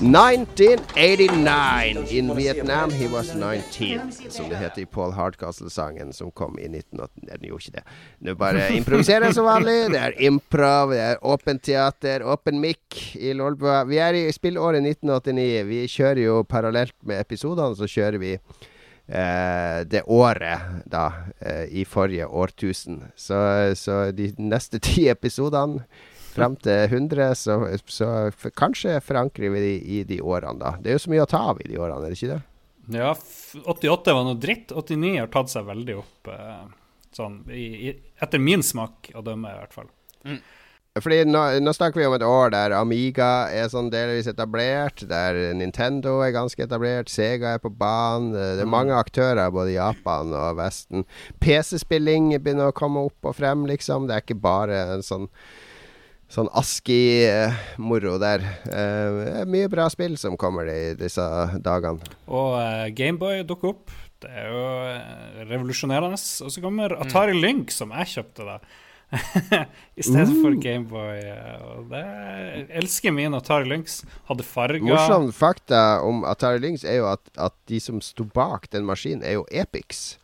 [0.00, 2.06] 1989.
[2.10, 7.26] In Vietnam he was 19, som det heter i Paul Hardcastle-sangen som kom i 1980.
[7.26, 7.84] Den gjorde ikke det.
[8.18, 9.90] Nå bare improviserer som vanlig.
[9.90, 13.84] Det er improv, det er åpent teater, åpen mic i Lolbua.
[13.90, 15.66] Vi er i spillåret 1989.
[15.66, 21.84] Vi kjører jo parallelt med episodene, så kjører vi eh, det året da eh, i
[21.84, 23.02] forrige årtusen.
[23.18, 25.82] Så, så de neste ti episodene
[26.28, 27.58] Frem til 100, så,
[27.88, 30.76] så for, kanskje forankrer vi de i de årene, da.
[30.82, 32.42] Det er jo så mye å ta av i de årene, er det ikke det?
[32.88, 33.16] ja,
[33.64, 34.72] 88 var noe dritt.
[34.72, 36.62] 89 har tatt seg veldig opp, eh,
[37.16, 39.90] sånn i, i, etter min smak å dømme, i hvert fall.
[40.98, 45.36] Fordi nå, nå snakker vi om et år der Amiga er sånn delvis etablert, der
[45.54, 48.32] Nintendo er ganske etablert, Sega er på banen.
[48.34, 51.06] Det, det er mange aktører både i Japan og Vesten.
[51.44, 54.08] PC-spilling begynner å komme opp og frem, liksom.
[54.08, 55.28] Det er ikke bare en sånn
[56.28, 58.42] Sånn ASKI-moro der.
[58.68, 61.24] Eh, mye bra spill som kommer i disse
[61.64, 62.04] dagene.
[62.28, 63.94] Og eh, Gameboy dukker opp.
[64.20, 66.18] Det er jo eh, revolusjonerende.
[66.44, 68.58] Og så kommer Atari Lynx, som jeg kjøpte da.
[69.96, 71.16] I stedet for Gameboy.
[71.16, 74.02] eh, Og det jeg elsker min Atari Lynx.
[74.28, 74.84] Hadde farger.
[74.84, 79.24] Morsom fakta om Atari Lynx er jo at, at de som sto bak den maskinen,
[79.24, 80.18] er jo Epix.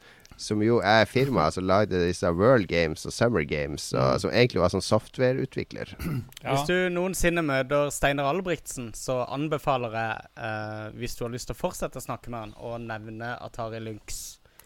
[0.44, 4.60] Som jo er firmaet som lagde disse World Games og Summer Games, og, som egentlig
[4.60, 5.94] var sånn softwareutvikler.
[6.44, 6.52] Ja.
[6.52, 11.56] Hvis du noensinne møter Steinar Albrigtsen, så anbefaler jeg, eh, hvis du har lyst til
[11.56, 14.18] å fortsette å snakke med han, å nevne Atari Lynx.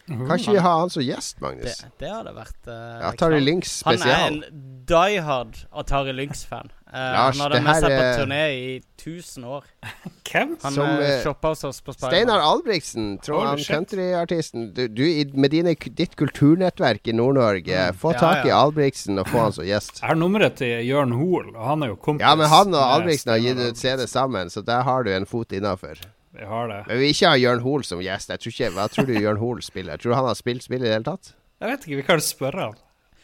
[0.09, 1.83] Kan ikke vi ha han som gjest, Magnus?
[2.01, 4.09] det hadde vært uh, Atari Lynx spesial.
[4.09, 6.71] Han er en die hard Atari Lynx-fan.
[6.89, 9.67] Uh, Lars, han hadde med seg på turné i 1000 år.
[10.29, 10.55] Hvem?
[10.63, 12.45] Han Som, uh, eh, shoppa hos oss på Steinar Spiderman.
[12.49, 14.69] Albrigtsen, tror han countryartisten.
[14.73, 15.03] Du, du
[15.37, 18.61] med dine, ditt kulturnettverk i Nord-Norge, få Ja, tak i ja.
[18.63, 20.01] Albrigtsen og få han som gjest.
[20.01, 22.25] Jeg har nummeret til Jørn Hoel, og han er jo kompis.
[22.25, 25.13] Ja, men han og Albrigtsen har gitt Steinar ut CD sammen, så der har du
[25.13, 26.01] en fot innafor.
[26.35, 26.83] Vi har det.
[26.87, 28.29] Men vi ikke ha Jørn Hoel som gjest.
[28.29, 29.97] Jeg tror ikke, hva tror du Jørn Hoel spiller?
[29.97, 31.33] Tror du han har spilt spill i det hele tatt?
[31.59, 32.77] Jeg vet ikke, vi kan spørre han.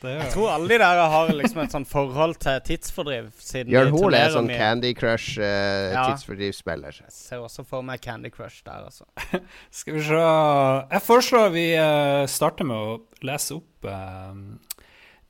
[0.06, 3.30] Jeg tror alle de der har liksom et sånn forhold til tidsfordriv.
[3.42, 4.58] Siden Jørn Hoel er sånn mye.
[4.60, 6.04] Candy Crush uh, Ja.
[6.12, 9.08] Jeg ser også for meg Candy Crush der, altså.
[9.80, 14.36] Skal vi se Jeg foreslår vi uh, starter med å lese opp eh,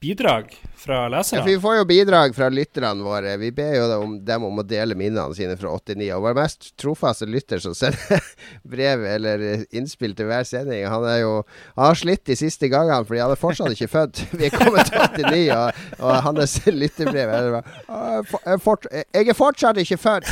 [0.06, 1.44] bidrag fra Ja, lesere.
[1.46, 3.38] vi får jo bidrag fra lytterne våre.
[3.42, 6.12] Vi ber jo om dem om å dele minnene sine fra 89.
[6.14, 8.22] Og vår mest trofaste lytter som sender
[8.76, 11.32] brev eller innspill til hver sending, han er jo
[11.76, 14.22] Han har slitt de siste gangene, fordi han er fortsatt ikke født.
[14.38, 19.30] Vi er kommet til 89, og, og hans lytterbrev er bare «Å, jeg fort- Jeg
[19.34, 20.30] er fortsatt ikke født!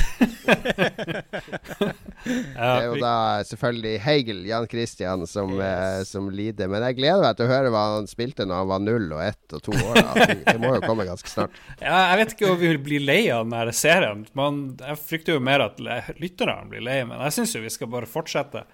[2.24, 3.16] Det er jo da
[3.48, 6.70] selvfølgelig Heigel, Jan Christian, som, eh, som lider.
[6.72, 9.24] Men jeg gleder meg til å høre hva han spilte når han var null og
[9.26, 10.00] ett og to år.
[10.46, 11.56] Det må jo komme ganske snart.
[11.84, 14.26] ja, jeg vet ikke om vi vil bli lei av den her serien.
[14.38, 15.80] Man, jeg frykter jo mer at
[16.20, 18.66] lytterne blir lei, men jeg syns jo vi skal bare fortsette.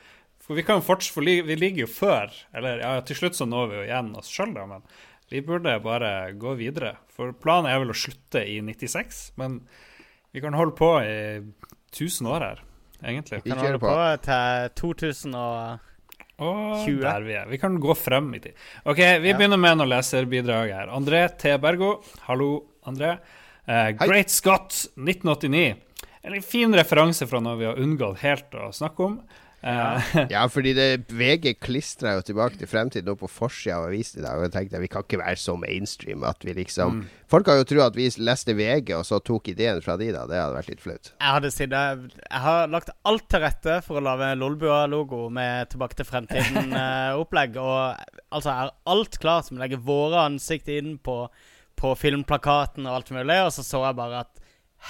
[0.43, 2.33] For vi kan forts for vi ligger jo før.
[2.57, 4.81] Eller ja, til slutt så når vi jo igjen oss sjøl, da, men
[5.29, 6.95] vi burde bare gå videre.
[7.13, 9.59] For planen er vel å slutte i 96, men
[10.33, 11.19] vi kan holde på i
[11.93, 12.63] 1000 år her,
[13.03, 13.43] egentlig.
[13.45, 13.93] Vi Kan kjører holde på.
[13.93, 15.85] på til 2000 og
[16.39, 17.01] Og 20.
[17.03, 17.49] der vi er.
[17.51, 18.55] Vi kan gå frem i tid.
[18.85, 20.93] OK, vi begynner med noen leserbidrag her.
[20.95, 21.57] André T.
[21.61, 21.97] Bergo.
[22.29, 22.49] Hallo,
[22.87, 23.17] André.
[23.69, 25.75] Uh, Great Scott 1989.
[26.29, 29.19] En fin referanse fra noe vi har unngått helt å snakke om.
[29.61, 34.25] Eh, Ja, fordi det, VG klistra jo tilbake til fremtiden på forsida av avisen i
[34.25, 34.37] dag.
[34.39, 37.67] Og jeg tenkte vi kan ikke være så mainstream at vi liksom Folk har jo
[37.69, 40.23] trodd at vi leste VG, og så tok ideen fra de, da.
[40.29, 41.11] Det hadde vært litt flaut.
[41.21, 46.09] Jeg sittet Jeg har lagt alt til rette for å lage Lolbua-logo med Tilbake til
[46.09, 47.59] fremtiden-opplegg.
[47.65, 47.99] og
[48.33, 49.51] altså, har alt klart.
[49.51, 51.21] Vi legger våre ansikt inn på,
[51.77, 53.41] på filmplakaten og alt mulig.
[53.45, 54.38] Og så så jeg bare at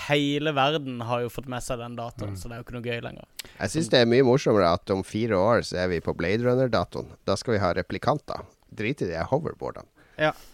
[0.08, 2.86] hele verden har jo fått med seg den datoen, så det er jo ikke noe
[2.86, 3.30] gøy lenger.
[3.58, 6.46] Jeg syns det er mye morsommere at om fire år så er vi på Blade
[6.46, 7.10] Runner-datoen.
[7.26, 8.46] Da skal vi ha replikanter.
[8.70, 9.90] Drit i de hoverboardene.
[10.20, 10.34] Ja.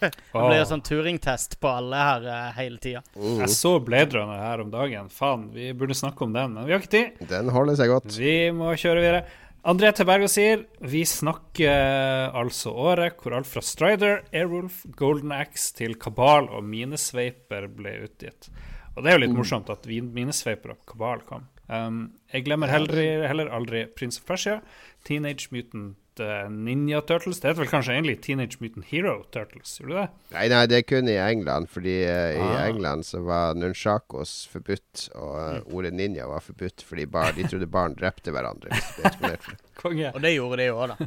[0.00, 3.02] Det blir jo sånn turingtest på alle her uh, hele tida.
[3.16, 5.08] Jeg så Blade Runner her om dagen.
[5.12, 7.26] Faen, vi burde snakke om den, men vi har ikke tid.
[7.32, 8.14] Den holder seg godt.
[8.14, 9.24] Vi må kjøre videre.
[9.66, 15.96] André Tebergo sier vi snakker altså året hvor alt fra Strider, Airwolf, Golden Axe til
[15.98, 18.46] Kabal og Minesveiper ble utgitt.
[18.94, 21.48] Og det er jo litt morsomt at Minesveiper og Kabal kom.
[21.66, 24.60] Um, jeg glemmer heller, heller aldri Prince of Persia,
[25.02, 27.40] Teenage Mutant eh, Ninja Turtles.
[27.40, 30.34] Det heter vel kanskje egentlig Teenage Mutant Hero Turtles, gjorde det det?
[30.36, 32.66] Nei, nei, det er kun i England, fordi i Ah.
[32.66, 35.36] England så var nunchakos forbudt, og
[35.66, 35.74] Mm.
[35.74, 38.70] ordet ninja var forbudt fordi bar, de trodde barn drepte hverandre.
[39.82, 40.12] Konge.
[40.14, 41.06] Og det gjorde de jo òg, da.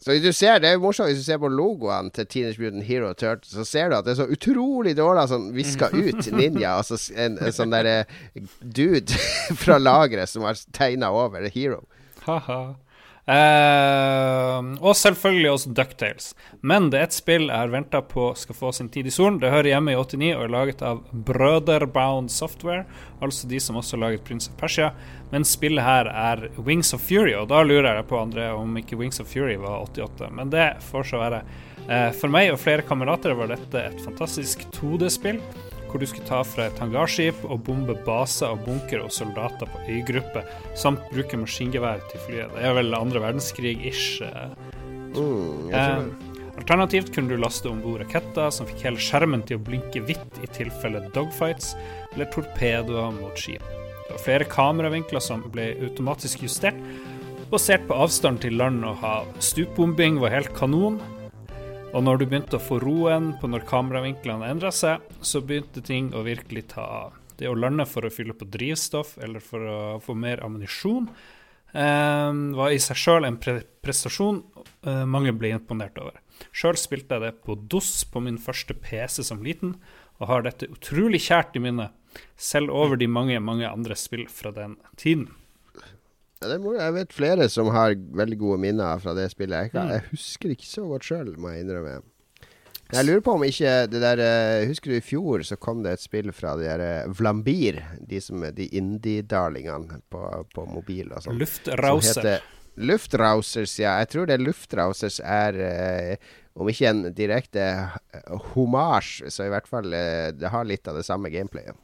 [0.00, 2.56] Så hvis du ser, Det er jo morsomt hvis du ser på logoene til Teenage
[2.58, 6.30] Mutant Hero Turtles, så ser du at det er så utrolig dårlig sånn viska ut
[6.32, 6.70] ninja.
[6.80, 8.06] Altså en, en sånn derre
[8.64, 9.12] dude
[9.60, 11.82] fra lageret som har tegna over Hero.
[12.24, 12.76] Haha.
[13.28, 16.30] Eh, og selvfølgelig også Ducktales.
[16.66, 19.38] Men det er et spill jeg har venta på skal få sin tid i solen.
[19.42, 22.86] Det hører hjemme i 89 og er laget av Brotherbound Software,
[23.20, 24.90] altså de som også laget Prince of Persia.
[25.30, 28.98] Men spillet her er Wings of Fury, og da lurer jeg på André om ikke
[28.98, 30.30] Wings of Fury var 88.
[30.34, 31.44] Men det får så være.
[31.80, 35.40] Uh, for meg og flere kamerater var dette et fantastisk 2D-spill
[35.90, 39.82] hvor du skulle ta fra et hangarskip og bombe baser og bunkere og soldater på
[39.90, 40.44] øygruppe,
[40.78, 42.54] samt bruke maskingevær til flyet.
[42.54, 44.22] Det er vel andre verdenskrig-ish.
[44.22, 44.54] eh.
[45.10, 45.70] Mm.
[45.74, 46.04] Eh,
[46.56, 50.42] alternativt kunne du laste om bord raketter som fikk hele skjermen til å blinke hvitt
[50.42, 51.74] i tilfelle dogfights,
[52.14, 53.64] eller torpedoer mot skip.
[54.06, 56.78] Det var flere kameravinkler som ble automatisk justert,
[57.50, 59.26] basert på avstand til land og hav.
[59.42, 61.00] Stupbombing var helt kanon.
[61.90, 66.12] Og når du begynte å få roen på når kameravinklene endra seg, så begynte ting
[66.14, 67.16] å virkelig ta av.
[67.34, 71.08] Det å lande for å fylle på drivstoff eller for å få mer ammunisjon
[71.74, 72.30] eh,
[72.60, 74.38] var i seg sjøl en pre prestasjon
[74.86, 76.20] eh, mange ble imponert over.
[76.54, 79.74] Sjøl spilte jeg det på DOS på min første PC som liten,
[80.22, 81.96] og har dette utrolig kjært i minnet,
[82.38, 85.26] selv over de mange, mange andre spill fra den tiden.
[85.74, 86.29] Ja, det er moro.
[86.40, 89.66] Jeg vet flere som har veldig gode minner fra det spillet.
[89.66, 89.92] Jeg, kan, Mm.
[89.92, 91.98] jeg husker ikke så godt sjøl, må jeg innrømme.
[92.90, 95.92] Jeg lurer på om ikke det der eh, Husker du i fjor så kom det
[95.92, 97.76] et spill fra de der eh, Vlambir,
[98.08, 100.22] de som de indie-darlingene på,
[100.56, 101.36] på mobil og sånn.
[101.38, 102.40] Luftrauser.
[102.80, 103.98] Luftrausers, ja.
[104.00, 106.16] Jeg tror det Luftrausers er eh,
[106.56, 111.04] om ikke en direkte eh, homasj, så i hvert fall det har litt av det
[111.06, 111.76] samme gameplayet.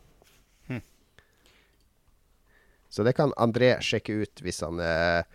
[2.97, 5.27] Så det kan André sjekke ut hvis han er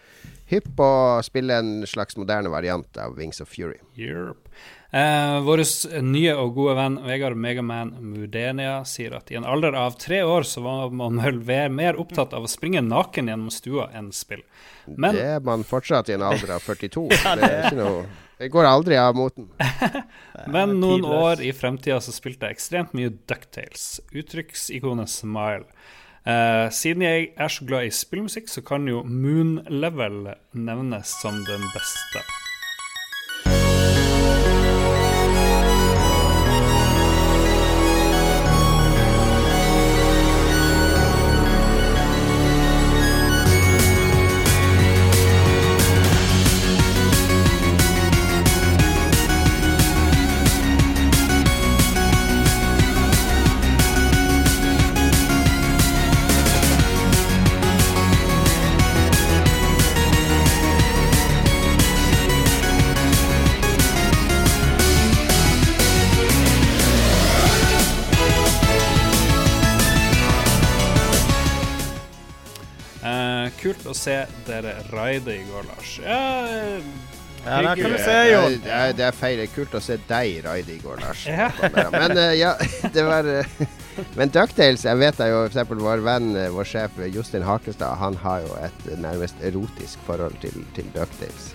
[0.49, 3.78] hypp på å spille en slags moderne variant av Wings of Fury.
[4.01, 4.49] Yep.
[4.91, 5.62] Eh, Vår
[6.03, 10.43] nye og gode venn Vegard Megaman Mudenia sier at i en alder av tre år
[10.47, 14.41] så var man vel mer opptatt av å springe naken gjennom stua enn spill.
[14.89, 17.07] Men Det er man fortsatt i en alder av 42.
[17.14, 18.03] det, er ikke noe,
[18.41, 19.47] det går aldri av moten.
[20.57, 24.01] Men noen år i fremtida så spilte jeg ekstremt mye Ducktales.
[24.12, 25.70] Uttrykksikonet Smile.
[26.28, 31.34] Eh, siden jeg er så glad i spillmusikk, så kan jo Moon Level nevnes som
[31.47, 32.22] den beste.
[73.92, 74.18] Å se
[74.48, 75.96] dere raide i går, Lars.
[76.04, 76.22] Ja,
[77.42, 78.56] Ja, der kan du se, Jon.
[78.62, 79.39] Det er, det er feil.
[79.39, 81.24] Det er kult å se deg raide i går, Lars.
[81.26, 81.48] Ja.
[81.89, 82.52] Men uh, ja,
[82.96, 83.64] det var uh,
[84.20, 85.74] Men Ducktales, jeg vet jeg jo f.eks.
[85.82, 90.62] vår venn, eh, vår sjef Jostein Hakestad, han har jo et nærmest erotisk forhold til,
[90.78, 91.52] til Ducktales.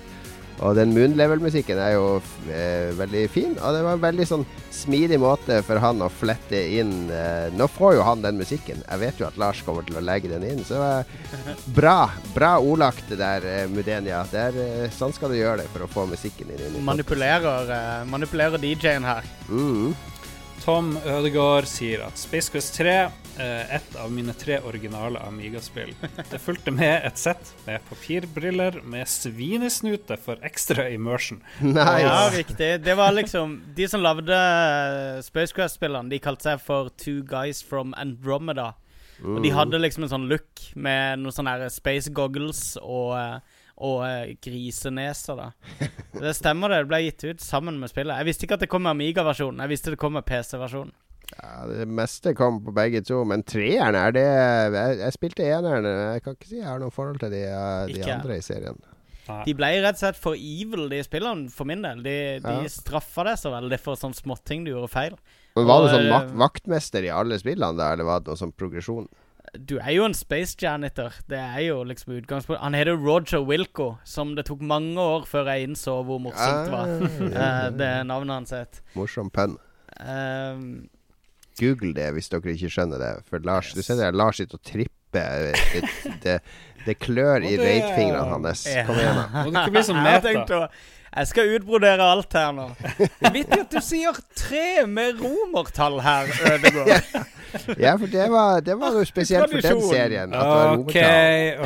[0.64, 2.04] Og den Moonlevel-musikken er jo
[2.48, 6.58] eh, veldig fin, og det var en veldig sånn smidig måte for han å flette
[6.78, 8.80] inn eh, Nå får jo han den musikken.
[8.86, 12.08] Jeg vet jo at Lars kommer til å legge den inn, så eh, bra.
[12.34, 14.24] Bra ordlagt det der, eh, Mudenia.
[14.32, 16.80] Det er, eh, sånn skal du gjøre det for å få musikken inn.
[16.80, 19.28] i Manipulerer, eh, manipulerer DJ-en her.
[19.50, 19.94] Mm.
[20.64, 25.92] Tom Ødegaard sier at Space Quest 3 er et av mine tre originale Amiga-spill.
[26.30, 31.42] Det fulgte med et sett med papirbriller med svinesnute for ekstra immersion.
[31.60, 32.00] Nice.
[32.02, 32.70] Ja, riktig.
[32.84, 37.62] Det var liksom De som lagde eh, Space Quest-spillene, de kalte seg for Two Guys
[37.62, 38.72] from Andromeda.
[39.24, 44.02] Og de hadde liksom en sånn look med noen sånne space goggles og, eh, og
[44.04, 45.88] eh, griseneser, da.
[46.16, 46.82] Det stemmer, det.
[46.84, 48.18] Det ble gitt ut sammen med spillet.
[48.20, 49.62] Jeg visste ikke at det kom med Amiga-versjonen.
[49.64, 50.92] Jeg visste det kom med PC-versjonen.
[51.34, 55.88] Ja, det meste kom på begge to, men treeren er det Jeg, jeg spilte eneren.
[56.14, 58.78] Jeg kan ikke si jeg har noe forhold til de, eh, de andre i serien.
[59.26, 61.98] De ble rett og slett for evil, de spillerne, for min del.
[62.04, 62.70] De, de Ja.
[62.70, 65.16] straffa deg så veldig for sånne småting du gjorde feil.
[65.56, 68.30] Men Var Og, du sånn eh, vak vaktmester i alle spillene, da, eller var det
[68.30, 69.08] noe sånn progresjon?
[69.58, 71.10] Du er jo en space janitor.
[71.26, 72.62] Det er jo liksom utgangspunktet.
[72.62, 76.74] Han heter Roger Wilco, som det tok mange år før jeg innså hvor morsomt det
[76.74, 76.86] var.
[76.86, 78.80] Ah, Eh, det navnet hans het.
[78.94, 79.56] Morsom pønn.
[79.98, 80.88] Um,
[81.60, 83.12] Google det hvis dere ikke skjønner det.
[83.30, 84.92] For Lars, du ser det, Lars sitter og tripper.
[85.16, 85.80] Det,
[86.24, 86.40] det,
[86.84, 88.66] det klør i Og raidfingrene hans.
[88.88, 89.46] Kom igjen, da.
[89.46, 89.86] Må ikke bli
[90.26, 90.66] tenkte, meta.
[91.16, 92.66] Jeg skal utbrodere alt her nå.
[93.36, 96.92] Vet du at du sier tre med romertall her, Ødegård?
[97.80, 100.34] Ja, for det var, det var jo spesielt for den serien.
[100.36, 100.98] At OK.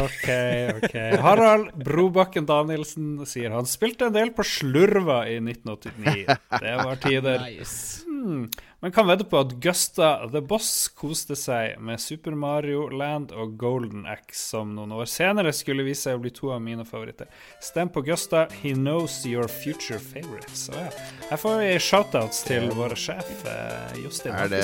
[0.05, 0.29] OK.
[0.77, 6.39] ok Harald Brobakken Danielsen sier han spilte en del på Slurva i 1989.
[6.61, 7.43] Det var tider.
[7.49, 8.07] Nice.
[8.21, 8.49] Hmm.
[8.81, 13.55] Men kan vedde på at Gusta the Boss koste seg med Super Mario Land og
[13.61, 17.29] Golden Axe, som noen år senere skulle vise seg å bli to av mine favoritter.
[17.65, 18.47] Stem på Gusta.
[18.63, 20.67] He knows your future favorites.
[20.69, 20.87] Så ja.
[21.31, 24.35] Her får vi shoutouts til vår sjef eh, Jostein.
[24.37, 24.63] Er det,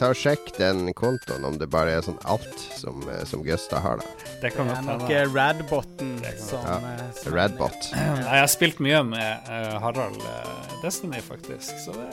[0.00, 3.82] ta og Sjekk den kontoen, om det bare er sånn alt som, eh, som Gusta
[3.82, 4.30] har, da.
[4.42, 5.22] Det kan Det godt er nok hende.
[5.22, 7.90] eh, Radbotten som, Ja, eh, som Radbot.
[7.96, 11.74] Jeg har spilt mye med uh, Harald uh, Destiny, faktisk.
[11.82, 12.08] Så det,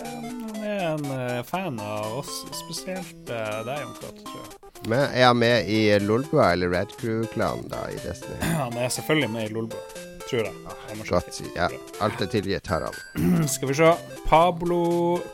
[0.57, 4.71] det er en eh, fan av oss, spesielt uh, deg, Jon Cato, tror jeg.
[4.91, 8.39] Men er han med i Lolbua eller Red Crew-klanen da, i Destiny?
[8.61, 9.83] Han er selvfølgelig med i Lolbua,
[10.27, 10.55] tror jeg.
[10.89, 11.05] Jeg.
[11.09, 11.41] Godt.
[11.55, 11.69] Ja,
[12.03, 12.99] alt er tilgitt, Harald.
[13.55, 13.93] Skal vi se.
[14.27, 14.83] Pablo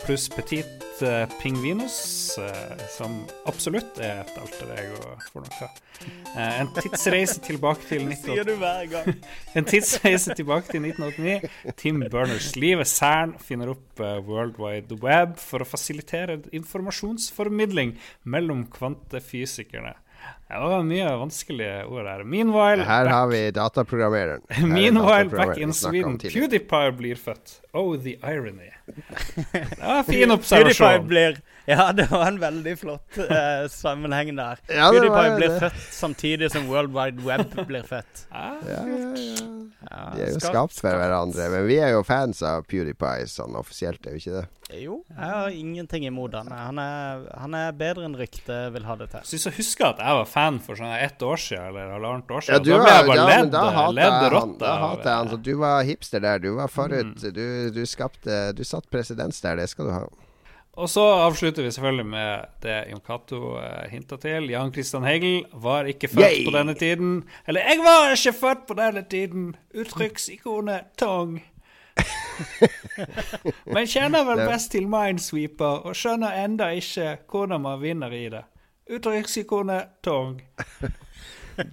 [0.05, 1.97] pluss Petit eh, Pingvinus,
[2.41, 5.69] eh, som absolutt er et alter ego for noe.
[6.35, 8.35] Eh, en tidsreise tilbake til 1989.
[8.35, 9.23] Sier du hver gang.
[9.57, 11.73] En tidsreise tilbake til 1989.
[11.79, 17.95] Tim Berners-Lie Cern finner opp eh, World Wide Web for å fasilitere informasjonsformidling
[18.29, 19.95] mellom kvantefysikerne.
[20.49, 22.23] Det var mye vanskelige ord her.
[22.25, 24.41] Meanwhile, Her har vi dataprogrammereren.
[24.57, 26.17] Er meanwhile back in Sweden.
[26.17, 27.59] PewDiePie blir født.
[27.73, 28.71] Oh, the irony.
[29.81, 31.07] En fin observasjon.
[31.07, 34.57] blir Ja, det var en veldig flott eh, sammenheng der.
[34.73, 35.59] Ja, PewDiePie blir det.
[35.61, 38.25] født samtidig som World Wide Web blir født.
[38.33, 39.55] Ja, Ja, ja, ja.
[39.89, 41.45] Ja, De er jo skapt for hverandre.
[41.53, 44.47] Men vi er jo fans av PewDiePie sånn offisielt, er vi ikke det?
[44.83, 46.49] Jo, jeg har ingenting imot han.
[46.53, 49.23] Han er, han er bedre enn ryktet vil ha det til.
[49.31, 52.43] Syns jeg husker at jeg var fan for sånn ett år siden, eller halvannet år
[52.43, 52.67] Ja, siden.
[52.67, 54.59] du da ble jeg bare ja, ledd, rotta.
[54.61, 55.31] Da hater jeg han.
[55.33, 56.43] Så du var hipster der.
[56.43, 57.15] Du var forut.
[57.15, 57.33] Mm.
[57.39, 59.59] Du, du skapte Du satt presedens der.
[59.59, 60.03] Det skal du ha.
[60.79, 64.49] Og så avslutter vi selvfølgelig med det Jon Cato uh, hinta til.
[64.53, 66.45] Jan Christian Hegel var ikke født Yay!
[66.45, 67.23] på denne tiden.
[67.47, 69.55] Eller 'Jeg var ikke født på denne tiden'.
[69.79, 71.43] Uttrykksikonet Tong.
[73.73, 78.43] Men kjenner vel best til Minesweeper, og skjønner enda ikke hvordan man vinner i det.
[78.89, 80.41] Uttrykksikonet Tong.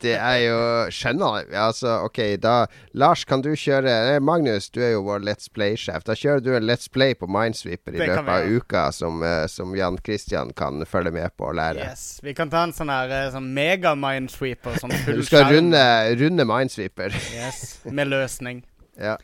[0.03, 0.59] Det er jo
[0.93, 1.51] Skjønner jeg.
[1.61, 2.55] Altså, OK, da
[2.97, 6.07] Lars, kan du kjøre eh, Magnus, du er jo vår Let's Play-sjef.
[6.07, 9.45] Da kjører du en Let's Play på Minesweeper i Det løpet av uka, som, eh,
[9.53, 11.87] som Jan Christian kan følge med på og lære.
[11.87, 14.80] Yes, Vi kan ta en sånn her eh, sånn mega-minesweeper.
[14.82, 15.84] Sånn Du skal runde,
[16.20, 17.14] runde Minesweeper.
[17.34, 18.64] Yes, Med løsning.
[19.09, 19.16] ja.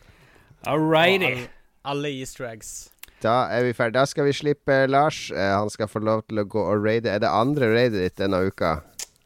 [0.66, 1.32] All righty.
[1.32, 1.50] Alle,
[1.94, 2.92] alle easter eggs.
[3.22, 3.94] Da er vi ferdig.
[4.00, 5.28] Da skal vi slippe Lars.
[5.30, 7.10] Eh, han skal få lov til å gå og raide.
[7.10, 8.80] Er det andre raidet ditt denne uka?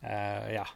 [0.05, 0.67] Uh, ja.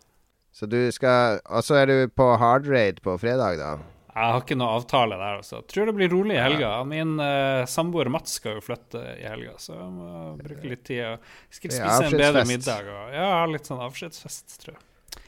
[0.60, 3.78] Så du skal Og så er du på hard raid på fredag, da?
[4.10, 5.60] Jeg har ikke noe avtale der, altså.
[5.70, 6.72] Tror det blir rolig i helga.
[6.84, 11.04] Min uh, samboer Mats skal jo flytte i helga, så jeg må bruke litt tid.
[11.12, 12.90] og Skal spise en bedre middag.
[12.90, 15.22] Og, ja, litt sånn avskjedsfest, tror jeg.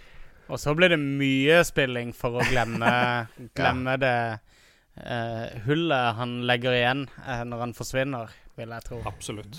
[0.50, 2.92] Og så blir det mye spilling for å glemme,
[3.56, 8.98] glemme det uh, hullet han legger igjen uh, når han forsvinner, vil jeg tro.
[9.08, 9.54] Absolutt.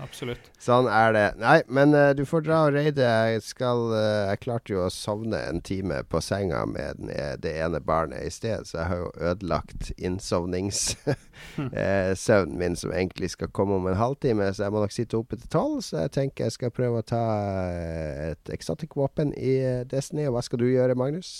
[0.00, 0.40] Absolutt.
[0.66, 1.28] Sånn er det.
[1.42, 3.02] Nei, men uh, du får dra og raide.
[3.02, 7.36] Jeg skal uh, Jeg klarte jo å sovne en time på senga med den, eh,
[7.42, 13.54] det ene barnet i sted, så jeg har jo ødelagt innsovningssøvnen min, som egentlig skal
[13.54, 14.54] komme om en halvtime.
[14.54, 15.76] Så jeg må nok sitte oppe til tolv.
[15.86, 17.24] Så jeg tenker jeg skal prøve å ta
[17.72, 20.24] eh, et exotic-våpen i eh, Destiny.
[20.28, 21.30] Og hva skal du gjøre, Magnus?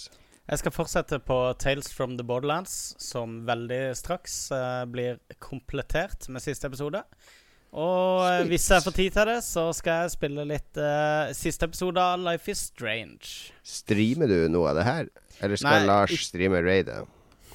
[0.52, 6.44] Jeg skal fortsette på Tales from the Borderlands, som veldig straks uh, blir komplettert med
[6.44, 7.00] siste episode.
[7.72, 11.64] Og eh, hvis jeg får tid til det, så skal jeg spille litt uh, siste
[11.64, 13.30] episode av Life is Strange.
[13.64, 15.08] Streamer du noe av det her?
[15.40, 17.00] Eller skal Nei, Lars streame raidet?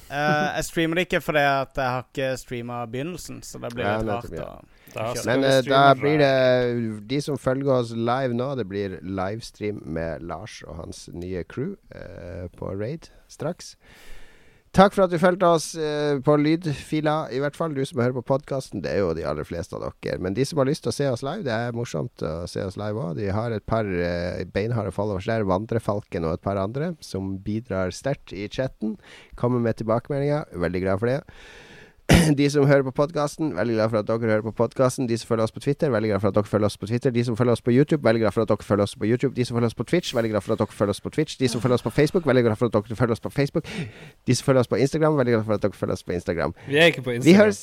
[0.08, 4.48] Jeg streamer det ikke fordi jeg har ikke streama begynnelsen, så det blir litt ja.
[4.56, 8.98] å- Da Men eh, da blir det De som følger oss live nå, det blir
[9.02, 13.76] livestream med Lars og hans nye crew uh, på Raid straks.
[14.76, 17.72] Takk for at du fulgte oss uh, på lydfila, i hvert fall.
[17.74, 18.82] Du som hører på podkasten.
[18.84, 20.20] Det er jo de aller fleste av dere.
[20.22, 22.62] Men de som har lyst til å se oss live, det er morsomt å se
[22.66, 23.16] oss live òg.
[23.18, 25.46] De har et par uh, beinharde followers der.
[25.48, 28.98] Vandrefalken og et par andre som bidrar sterkt i chatten.
[29.40, 30.46] Kommer med tilbakemeldinger.
[30.66, 31.22] Veldig glad for det.
[32.08, 35.08] De som hører på podkasten, veldig glad for at dere hører på podkasten.
[35.08, 37.10] De som følger oss på Twitter, veldig glad for at dere følger oss på Twitter.
[37.12, 39.34] De som følger oss på YouTube, veldig glad for at dere følger oss på YouTube.
[39.36, 41.36] De som følger oss på Twitch, veldig glad for at dere følger oss på Twitch.
[41.40, 43.68] De som følger oss på Facebook, veldig glad for at dere følger oss på Facebook.
[44.26, 46.54] De som følger oss på Instagram, veldig glad for at dere følger oss på Instagram.
[46.68, 47.60] Vi er ikke på Vi høres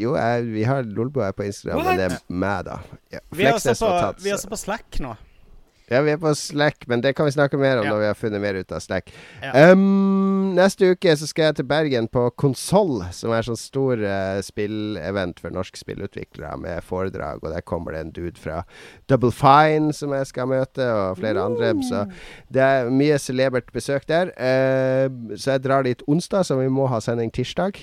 [0.00, 2.78] Jo, jeg, vi har Lolbo på Instagram, men det er meg, da.
[3.12, 3.18] Ja.
[3.30, 5.12] Vi er på, vi er også på Slack nå.
[5.90, 7.90] Ja, vi er på Slack, men det kan vi snakke mer om Ja.
[7.92, 9.10] når vi har funnet mer ut av Slack.
[9.42, 9.72] Ja.
[9.72, 14.40] Um, neste uke så skal jeg til Bergen på Konsoll, som er sånn stor uh,
[14.40, 18.62] spillevent for norske spillutviklere med foredrag, og der kommer det en dude fra
[19.10, 21.74] Double Fine som jeg skal møte, og flere andre.
[21.84, 22.06] Så
[22.52, 24.32] det er mye celebert besøk der.
[24.38, 27.82] Uh, så jeg drar dit onsdag, så vi må ha sending tirsdag.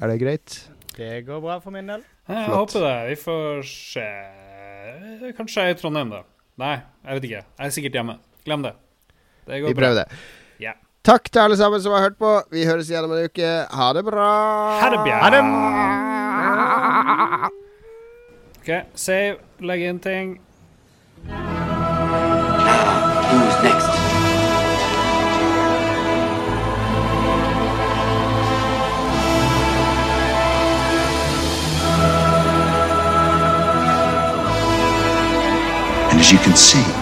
[0.00, 0.60] Er det greit?
[0.96, 2.02] Det går bra for min del.
[2.28, 2.72] Ja, Jeg Flott.
[2.72, 2.96] håper det.
[3.10, 5.32] Vi får se.
[5.36, 6.22] Kanskje i Trondheim, da.
[6.60, 6.76] Nei,
[7.06, 7.42] jeg vet ikke.
[7.58, 8.14] Jeg er sikkert hjemme.
[8.44, 8.72] Glem det.
[9.46, 10.06] Det går Vi prøver det.
[10.60, 10.76] Yeah.
[11.04, 12.42] Takk til alle sammen som har hørt på.
[12.52, 13.48] Vi høres igjen om en uke.
[13.72, 14.28] Ha det bra.
[14.82, 15.16] Ha det bra.
[15.24, 15.42] Ha det.
[18.62, 19.36] OK, save.
[19.60, 20.40] Legg inn ting.
[23.32, 24.01] Who's next?
[36.32, 37.01] You can see,